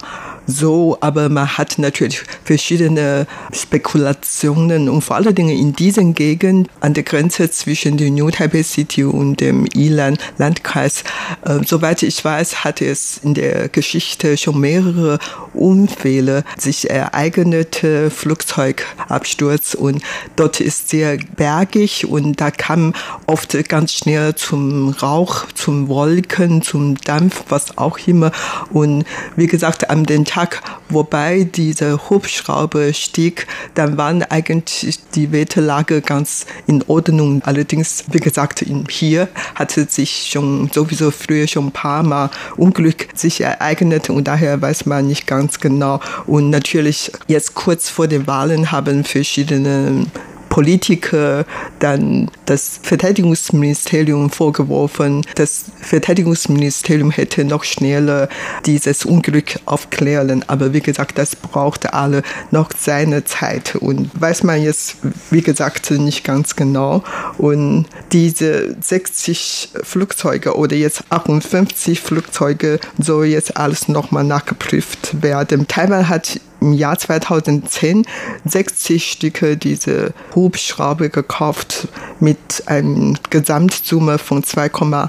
so, 0.50 0.98
aber 1.00 1.28
man 1.28 1.56
hat 1.56 1.78
natürlich 1.78 2.22
verschiedene 2.44 3.26
Spekulationen 3.52 4.88
und 4.88 5.02
vor 5.02 5.16
allen 5.16 5.34
Dingen 5.34 5.56
in 5.56 5.74
diesen 5.74 6.14
Gegend 6.14 6.68
an 6.80 6.94
der 6.94 7.02
Grenze 7.02 7.50
zwischen 7.50 7.96
der 7.96 8.10
New 8.10 8.30
Taipei 8.30 8.62
City 8.62 9.04
und 9.04 9.40
dem 9.40 9.66
Ilan 9.74 10.18
Landkreis. 10.38 11.04
Äh, 11.44 11.60
soweit 11.64 12.02
ich 12.02 12.24
weiß, 12.24 12.64
hat 12.64 12.80
es 12.80 13.18
in 13.22 13.34
der 13.34 13.68
Geschichte 13.68 14.36
schon 14.36 14.60
mehrere 14.60 15.18
Unfälle 15.54 16.44
sich 16.58 16.90
ereignete 16.90 18.10
Flugzeugabsturz 18.10 19.74
und 19.74 20.02
dort 20.36 20.60
ist 20.60 20.88
sehr 20.88 21.18
bergig 21.36 22.06
und 22.06 22.40
da 22.40 22.50
kam 22.50 22.94
oft 23.26 23.56
ganz 23.68 23.92
schnell 23.92 24.34
zum 24.34 24.90
Rauch, 24.90 25.46
zum 25.54 25.88
Wolken, 25.88 26.62
zum 26.62 26.96
Dampf, 26.96 27.44
was 27.48 27.78
auch 27.78 27.98
immer. 28.06 28.32
Und 28.72 29.04
wie 29.36 29.46
gesagt, 29.46 29.90
an 29.90 30.04
den 30.04 30.24
Tag 30.24 30.39
Tag, 30.40 30.62
wobei 30.88 31.44
dieser 31.44 32.08
Hubschrauber 32.08 32.94
stieg, 32.94 33.46
dann 33.74 33.98
waren 33.98 34.22
eigentlich 34.22 34.98
die 35.14 35.32
Wetterlage 35.32 36.00
ganz 36.00 36.46
in 36.66 36.82
Ordnung. 36.86 37.42
Allerdings, 37.44 38.04
wie 38.10 38.20
gesagt, 38.20 38.64
hier 38.88 39.28
hatte 39.54 39.84
sich 39.84 40.30
schon 40.32 40.70
sowieso 40.72 41.10
früher 41.10 41.46
schon 41.46 41.66
ein 41.66 41.72
paar 41.72 42.02
Mal 42.02 42.30
Unglück 42.56 43.08
sich 43.14 43.42
ereignet 43.42 44.08
und 44.08 44.28
daher 44.28 44.62
weiß 44.62 44.86
man 44.86 45.08
nicht 45.08 45.26
ganz 45.26 45.60
genau. 45.60 46.00
Und 46.26 46.48
natürlich 46.48 47.12
jetzt 47.26 47.54
kurz 47.54 47.90
vor 47.90 48.08
den 48.08 48.26
Wahlen 48.26 48.72
haben 48.72 49.04
verschiedene 49.04 50.06
Politiker 50.50 51.46
dann 51.78 52.30
das 52.44 52.80
Verteidigungsministerium 52.82 54.28
vorgeworfen. 54.28 55.24
Das 55.36 55.64
Verteidigungsministerium 55.80 57.10
hätte 57.10 57.44
noch 57.44 57.64
schneller 57.64 58.28
dieses 58.66 59.06
Unglück 59.06 59.60
aufklären. 59.64 60.44
Aber 60.48 60.74
wie 60.74 60.80
gesagt, 60.80 61.16
das 61.16 61.36
brauchte 61.36 61.94
alle 61.94 62.22
noch 62.50 62.70
seine 62.76 63.24
Zeit 63.24 63.76
und 63.76 64.10
weiß 64.20 64.42
man 64.42 64.60
jetzt, 64.62 64.96
wie 65.30 65.40
gesagt, 65.40 65.90
nicht 65.92 66.24
ganz 66.24 66.56
genau. 66.56 67.02
Und 67.38 67.86
diese 68.12 68.76
60 68.80 69.70
Flugzeuge 69.82 70.56
oder 70.56 70.76
jetzt 70.76 71.04
58 71.10 72.00
Flugzeuge 72.00 72.80
soll 72.98 73.26
jetzt 73.26 73.56
alles 73.56 73.88
nochmal 73.88 74.24
nachgeprüft 74.24 75.22
werden. 75.22 75.68
Taiwan 75.68 76.08
hat 76.08 76.40
im 76.60 76.72
Jahr 76.72 76.98
2010 76.98 78.06
60 78.44 79.10
Stücke 79.10 79.56
diese 79.56 80.12
Hubschrauber 80.34 81.08
gekauft 81.08 81.88
mit 82.20 82.38
einer 82.66 83.14
Gesamtsumme 83.30 84.18
von 84.18 84.42
2,8 84.42 85.08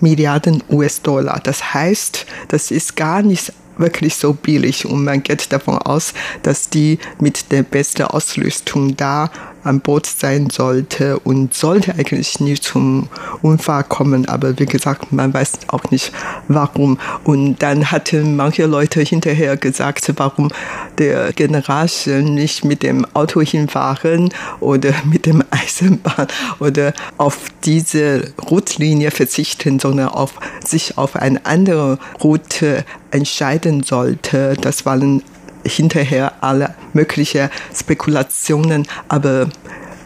Milliarden 0.00 0.62
US-Dollar. 0.70 1.40
Das 1.42 1.74
heißt, 1.74 2.26
das 2.48 2.70
ist 2.70 2.96
gar 2.96 3.22
nicht 3.22 3.52
wirklich 3.76 4.14
so 4.16 4.34
billig 4.34 4.86
und 4.86 5.04
man 5.04 5.22
geht 5.22 5.52
davon 5.52 5.78
aus, 5.78 6.14
dass 6.42 6.70
die 6.70 6.98
mit 7.18 7.50
der 7.50 7.62
besten 7.64 8.04
Ausrüstung 8.04 8.96
da 8.96 9.30
an 9.64 9.80
Bord 9.80 10.06
sein 10.06 10.50
sollte 10.50 11.18
und 11.20 11.54
sollte 11.54 11.94
eigentlich 11.94 12.40
nicht 12.40 12.62
zum 12.62 13.08
Unfall 13.42 13.84
kommen. 13.84 14.26
Aber 14.28 14.58
wie 14.58 14.66
gesagt, 14.66 15.12
man 15.12 15.32
weiß 15.34 15.52
auch 15.68 15.90
nicht 15.90 16.12
warum. 16.48 16.98
Und 17.24 17.62
dann 17.62 17.90
hatten 17.90 18.36
manche 18.36 18.66
Leute 18.66 19.00
hinterher 19.00 19.56
gesagt, 19.56 20.12
warum 20.16 20.50
der 20.98 21.32
General 21.32 21.88
nicht 22.22 22.64
mit 22.64 22.82
dem 22.82 23.06
Auto 23.14 23.40
hinfahren 23.40 24.30
oder 24.60 24.92
mit 25.04 25.26
dem 25.26 25.42
Eisenbahn 25.50 26.28
oder 26.60 26.92
auf 27.18 27.38
diese 27.64 28.32
Routlinie 28.50 29.10
verzichten, 29.10 29.78
sondern 29.78 30.08
auf 30.08 30.34
sich 30.64 30.98
auf 30.98 31.16
eine 31.16 31.44
andere 31.44 31.98
Route 32.22 32.84
entscheiden 33.10 33.82
sollte. 33.82 34.56
Das 34.60 34.86
waren 34.86 35.22
hinterher 35.66 36.32
alle 36.42 36.74
möglichen 36.94 37.50
Spekulationen, 37.74 38.86
aber 39.08 39.48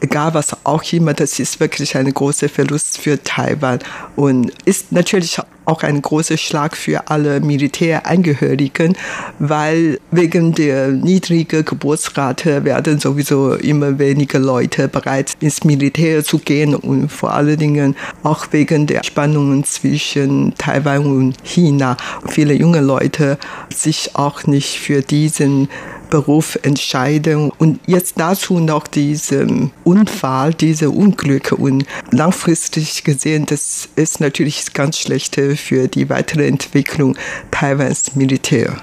egal 0.01 0.35
was 0.35 0.57
auch 0.64 0.83
immer, 0.92 1.14
das 1.14 1.38
ist 1.38 1.61
wirklich 1.61 1.96
ein 1.96 2.12
großer 2.12 2.48
Verlust 2.48 2.98
für 2.98 3.22
Taiwan 3.22 3.81
und 4.16 4.53
ist 4.64 4.92
natürlich 4.92 5.38
auch 5.64 5.83
ein 5.83 6.01
großer 6.01 6.38
Schlag 6.38 6.77
für 6.77 7.09
alle 7.09 7.40
Militärangehörigen, 7.40 8.96
weil 9.38 10.01
wegen 10.11 10.55
der 10.55 10.88
niedrigen 10.88 11.62
Geburtsrate 11.62 12.64
werden 12.64 12.98
sowieso 12.98 13.53
immer 13.53 13.98
weniger 13.98 14.38
Leute 14.38 14.88
bereit, 14.88 15.35
ins 15.40 15.64
Militär 15.64 16.24
zu 16.24 16.38
gehen 16.38 16.74
und 16.74 17.11
vor 17.11 17.35
allen 17.35 17.59
Dingen 17.59 17.96
auch 18.22 18.46
wegen 18.51 18.87
der 18.87 19.05
Spannungen 19.05 19.62
zwischen 19.64 20.55
Taiwan 20.57 21.05
und 21.05 21.35
China. 21.44 21.98
Viele 22.27 22.55
junge 22.55 22.81
Leute 22.81 23.37
sich 23.74 24.12
auch 24.14 24.46
nicht 24.46 24.79
für 24.79 25.03
diesen 25.03 25.68
Beruf 26.11 26.59
entscheiden. 26.62 27.51
Und 27.59 27.81
jetzt 27.87 28.18
dazu 28.18 28.59
noch 28.61 28.87
diesen 28.87 29.73
Unfall, 29.85 30.55
diese 30.55 30.90
Unglücke. 30.90 31.57
Und 31.57 31.85
langfristig 32.11 33.05
gesehen, 33.05 33.47
das 33.47 33.88
ist 33.97 34.21
natürlich 34.21 34.73
ganz 34.73 34.99
schlecht 34.99 35.37
für 35.37 35.88
die 35.88 36.09
weitere 36.09 36.47
Entwicklung 36.47 37.16
Taiwans 37.51 38.16
Militär. 38.16 38.77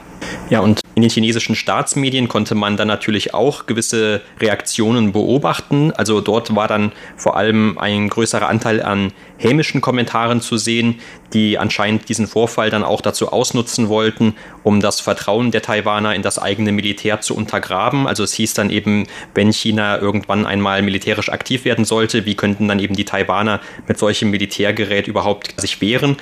Ja, 0.49 0.59
und 0.59 0.81
in 0.93 1.01
den 1.01 1.09
chinesischen 1.09 1.55
Staatsmedien 1.55 2.27
konnte 2.27 2.55
man 2.55 2.77
dann 2.77 2.87
natürlich 2.87 3.33
auch 3.33 3.65
gewisse 3.65 4.21
Reaktionen 4.39 5.11
beobachten. 5.11 5.91
Also 5.91 6.21
dort 6.21 6.55
war 6.55 6.67
dann 6.67 6.91
vor 7.15 7.35
allem 7.35 7.77
ein 7.77 8.09
größerer 8.09 8.47
Anteil 8.47 8.81
an 8.81 9.11
hämischen 9.37 9.81
Kommentaren 9.81 10.41
zu 10.41 10.57
sehen, 10.57 10.99
die 11.33 11.57
anscheinend 11.57 12.07
diesen 12.07 12.27
Vorfall 12.27 12.69
dann 12.69 12.83
auch 12.83 13.01
dazu 13.01 13.31
ausnutzen 13.31 13.89
wollten, 13.89 14.35
um 14.63 14.79
das 14.79 15.01
Vertrauen 15.01 15.51
der 15.51 15.61
Taiwaner 15.61 16.15
in 16.15 16.21
das 16.21 16.39
eigene 16.39 16.71
Militär 16.71 17.21
zu 17.21 17.35
untergraben. 17.35 18.07
Also 18.07 18.23
es 18.23 18.33
hieß 18.33 18.53
dann 18.53 18.69
eben, 18.69 19.07
wenn 19.33 19.51
China 19.51 19.99
irgendwann 19.99 20.45
einmal 20.45 20.81
militärisch 20.81 21.29
aktiv 21.29 21.65
werden 21.65 21.85
sollte, 21.85 22.25
wie 22.25 22.35
könnten 22.35 22.67
dann 22.67 22.79
eben 22.79 22.95
die 22.95 23.05
Taiwaner 23.05 23.59
mit 23.87 23.97
solchem 23.97 24.29
Militärgerät 24.31 25.07
überhaupt 25.07 25.59
sich 25.59 25.81
wehren? 25.81 26.17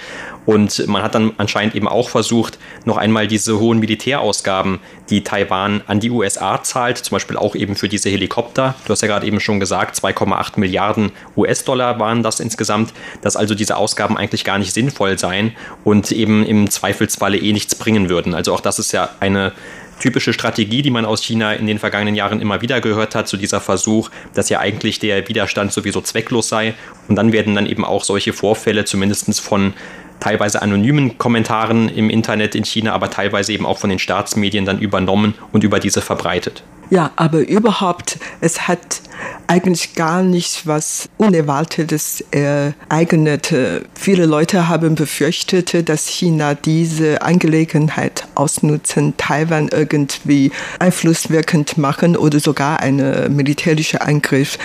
Und 0.45 0.87
man 0.87 1.03
hat 1.03 1.15
dann 1.15 1.31
anscheinend 1.37 1.75
eben 1.75 1.87
auch 1.87 2.09
versucht, 2.09 2.59
noch 2.83 2.97
einmal 2.97 3.27
diese 3.27 3.59
hohen 3.59 3.79
Militärausgaben, 3.79 4.79
die 5.09 5.23
Taiwan 5.23 5.81
an 5.87 5.99
die 5.99 6.09
USA 6.09 6.61
zahlt, 6.63 6.97
zum 6.97 7.15
Beispiel 7.15 7.37
auch 7.37 7.55
eben 7.55 7.75
für 7.75 7.87
diese 7.87 8.09
Helikopter. 8.09 8.75
Du 8.85 8.91
hast 8.91 9.01
ja 9.01 9.07
gerade 9.07 9.25
eben 9.25 9.39
schon 9.39 9.59
gesagt, 9.59 9.95
2,8 9.95 10.59
Milliarden 10.59 11.11
US-Dollar 11.37 11.99
waren 11.99 12.23
das 12.23 12.39
insgesamt, 12.39 12.93
dass 13.21 13.35
also 13.35 13.55
diese 13.55 13.77
Ausgaben 13.77 14.17
eigentlich 14.17 14.43
gar 14.43 14.57
nicht 14.57 14.73
sinnvoll 14.73 15.17
seien 15.17 15.53
und 15.83 16.11
eben 16.11 16.45
im 16.45 16.69
Zweifelsfalle 16.69 17.37
eh 17.37 17.53
nichts 17.53 17.75
bringen 17.75 18.09
würden. 18.09 18.33
Also 18.33 18.53
auch 18.53 18.61
das 18.61 18.79
ist 18.79 18.91
ja 18.91 19.09
eine 19.19 19.53
typische 19.99 20.33
Strategie, 20.33 20.81
die 20.81 20.91
man 20.91 21.05
aus 21.05 21.23
China 21.23 21.53
in 21.53 21.65
den 21.65 21.79
vergangenen 21.79 22.15
Jahren 22.15 22.41
immer 22.41 22.61
wieder 22.61 22.81
gehört 22.81 23.15
hat, 23.15 23.27
so 23.27 23.37
dieser 23.37 23.61
Versuch, 23.61 24.09
dass 24.33 24.49
ja 24.49 24.59
eigentlich 24.59 24.99
der 24.99 25.27
Widerstand 25.29 25.71
sowieso 25.71 26.01
zwecklos 26.01 26.49
sei. 26.49 26.73
Und 27.07 27.15
dann 27.15 27.31
werden 27.31 27.55
dann 27.55 27.65
eben 27.65 27.85
auch 27.85 28.03
solche 28.03 28.33
Vorfälle 28.33 28.85
zumindest 28.85 29.39
von 29.39 29.73
teilweise 30.19 30.61
anonymen 30.61 31.17
Kommentaren 31.17 31.89
im 31.89 32.09
Internet 32.09 32.55
in 32.55 32.65
China, 32.65 32.93
aber 32.93 33.09
teilweise 33.09 33.53
eben 33.53 33.65
auch 33.65 33.77
von 33.77 33.89
den 33.89 33.99
Staatsmedien 33.99 34.65
dann 34.65 34.79
übernommen 34.79 35.35
und 35.51 35.63
über 35.63 35.79
diese 35.79 36.01
verbreitet. 36.01 36.63
Ja, 36.89 37.11
aber 37.15 37.39
überhaupt, 37.39 38.19
es 38.41 38.67
hat 38.67 39.01
eigentlich 39.47 39.95
gar 39.95 40.21
nicht 40.21 40.67
was 40.67 41.09
Unerwartetes 41.17 42.23
ereignet. 42.31 43.53
Viele 43.93 44.25
Leute 44.25 44.67
haben 44.67 44.95
befürchtet, 44.95 45.89
dass 45.89 46.07
China 46.07 46.53
diese 46.55 47.21
Angelegenheit 47.21 48.27
ausnutzen, 48.35 49.15
Taiwan 49.17 49.69
irgendwie 49.69 50.51
einflusswirkend 50.79 51.77
machen 51.77 52.15
oder 52.17 52.39
sogar 52.39 52.79
einen 52.79 53.35
militärischen 53.35 53.99
Angriff 53.99 54.57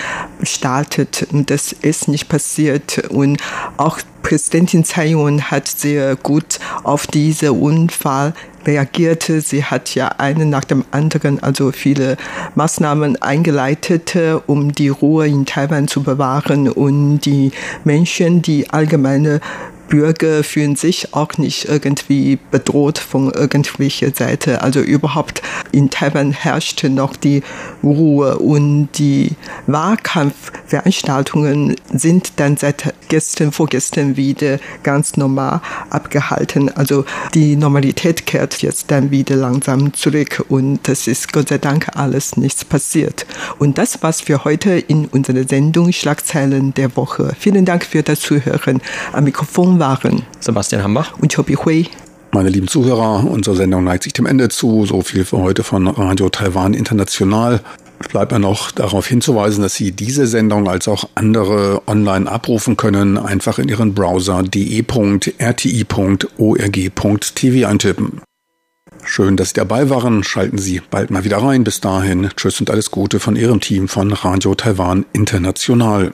startet. 0.43 1.27
Und 1.31 1.49
das 1.49 1.71
ist 1.71 2.07
nicht 2.07 2.29
passiert. 2.29 3.09
Und 3.09 3.37
auch 3.77 3.99
Präsidentin 4.29 4.83
Tsai 4.83 5.07
Ing-wen 5.07 5.49
hat 5.49 5.67
sehr 5.67 6.15
gut 6.15 6.59
auf 6.83 7.07
diesen 7.07 7.49
Unfall 7.49 8.35
reagierte. 8.63 9.41
Sie 9.41 9.63
hat 9.63 9.95
ja 9.95 10.09
einen 10.19 10.51
nach 10.51 10.65
dem 10.65 10.85
anderen, 10.91 11.41
also 11.41 11.71
viele 11.71 12.15
Maßnahmen 12.53 13.19
eingeleitet, 13.23 14.15
um 14.45 14.71
die 14.71 14.89
Ruhe 14.89 15.27
in 15.27 15.47
Taiwan 15.47 15.87
zu 15.87 16.03
bewahren 16.03 16.69
und 16.69 17.21
die 17.21 17.51
Menschen, 17.83 18.43
die 18.43 18.69
allgemeine 18.69 19.41
Bürger 19.89 20.43
fühlen 20.43 20.75
sich 20.75 21.13
auch 21.13 21.37
nicht 21.37 21.65
irgendwie 21.65 22.39
bedroht 22.51 22.97
von 22.99 23.31
irgendwelcher 23.31 24.13
Seite. 24.13 24.61
Also 24.61 24.81
überhaupt 24.81 25.41
in 25.71 25.89
Taiwan 25.89 26.31
herrscht 26.31 26.83
noch 26.83 27.15
die 27.15 27.41
Ruhe 27.83 28.37
und 28.37 28.89
die 28.97 29.31
Wahlkampfveranstaltungen 29.67 31.75
sind 31.91 32.39
dann 32.39 32.57
seit 32.57 32.93
gestern, 33.07 33.51
vorgestern 33.51 34.15
wieder 34.15 34.59
ganz 34.83 35.17
normal 35.17 35.61
abgehalten. 35.89 36.69
Also 36.69 37.05
die 37.33 37.55
Normalität 37.55 38.27
kehrt 38.27 38.61
jetzt 38.61 38.91
dann 38.91 39.09
wieder 39.11 39.35
langsam 39.35 39.93
zurück 39.93 40.45
und 40.49 40.87
das 40.87 41.07
ist 41.07 41.33
Gott 41.33 41.49
sei 41.49 41.57
Dank 41.57 41.87
alles 41.95 42.37
nichts 42.37 42.63
passiert. 42.63 43.25
Und 43.57 43.79
das 43.79 44.03
war's 44.03 44.21
für 44.21 44.43
heute 44.43 44.69
in 44.71 45.05
unserer 45.05 45.47
Sendung 45.47 45.91
Schlagzeilen 45.91 46.75
der 46.75 46.95
Woche. 46.95 47.33
Vielen 47.39 47.65
Dank 47.65 47.83
für 47.85 48.03
das 48.03 48.19
Zuhören. 48.19 48.81
Am 49.13 49.23
Mikrofon 49.23 49.78
waren 49.79 50.23
Sebastian 50.39 50.83
Hambach 50.83 51.17
und 51.19 51.33
Chobi 51.33 51.55
Hui. 51.55 51.87
Meine 52.31 52.49
lieben 52.49 52.67
Zuhörer, 52.67 53.25
unsere 53.25 53.55
Sendung 53.55 53.83
neigt 53.83 54.03
sich 54.03 54.13
dem 54.13 54.27
Ende 54.27 54.49
zu. 54.49 54.85
So 54.85 55.01
viel 55.01 55.25
für 55.25 55.39
heute 55.39 55.63
von 55.63 55.87
Radio 55.87 56.29
Taiwan 56.29 56.75
International. 56.75 57.61
Es 57.99 58.07
bleibt 58.07 58.31
mir 58.31 58.39
noch 58.39 58.71
darauf 58.71 59.07
hinzuweisen, 59.07 59.63
dass 59.63 59.73
Sie 59.75 59.91
diese 59.91 60.27
Sendung 60.27 60.69
als 60.69 60.87
auch 60.87 61.09
andere 61.15 61.81
online 61.87 62.31
abrufen 62.31 62.77
können. 62.77 63.17
Einfach 63.17 63.59
in 63.59 63.67
Ihren 63.67 63.93
Browser 63.93 64.43
de.rti.org.tv 64.43 65.27
eintippen. 67.67 68.21
Schön, 69.03 69.35
dass 69.35 69.49
Sie 69.49 69.55
dabei 69.55 69.89
waren. 69.89 70.23
Schalten 70.23 70.59
Sie 70.59 70.81
bald 70.89 71.09
mal 71.09 71.23
wieder 71.23 71.37
rein. 71.37 71.63
Bis 71.63 71.81
dahin, 71.81 72.29
tschüss 72.35 72.59
und 72.59 72.69
alles 72.69 72.91
Gute 72.91 73.19
von 73.19 73.35
Ihrem 73.35 73.59
Team 73.59 73.87
von 73.87 74.13
Radio 74.13 74.53
Taiwan 74.55 75.05
International. 75.13 76.13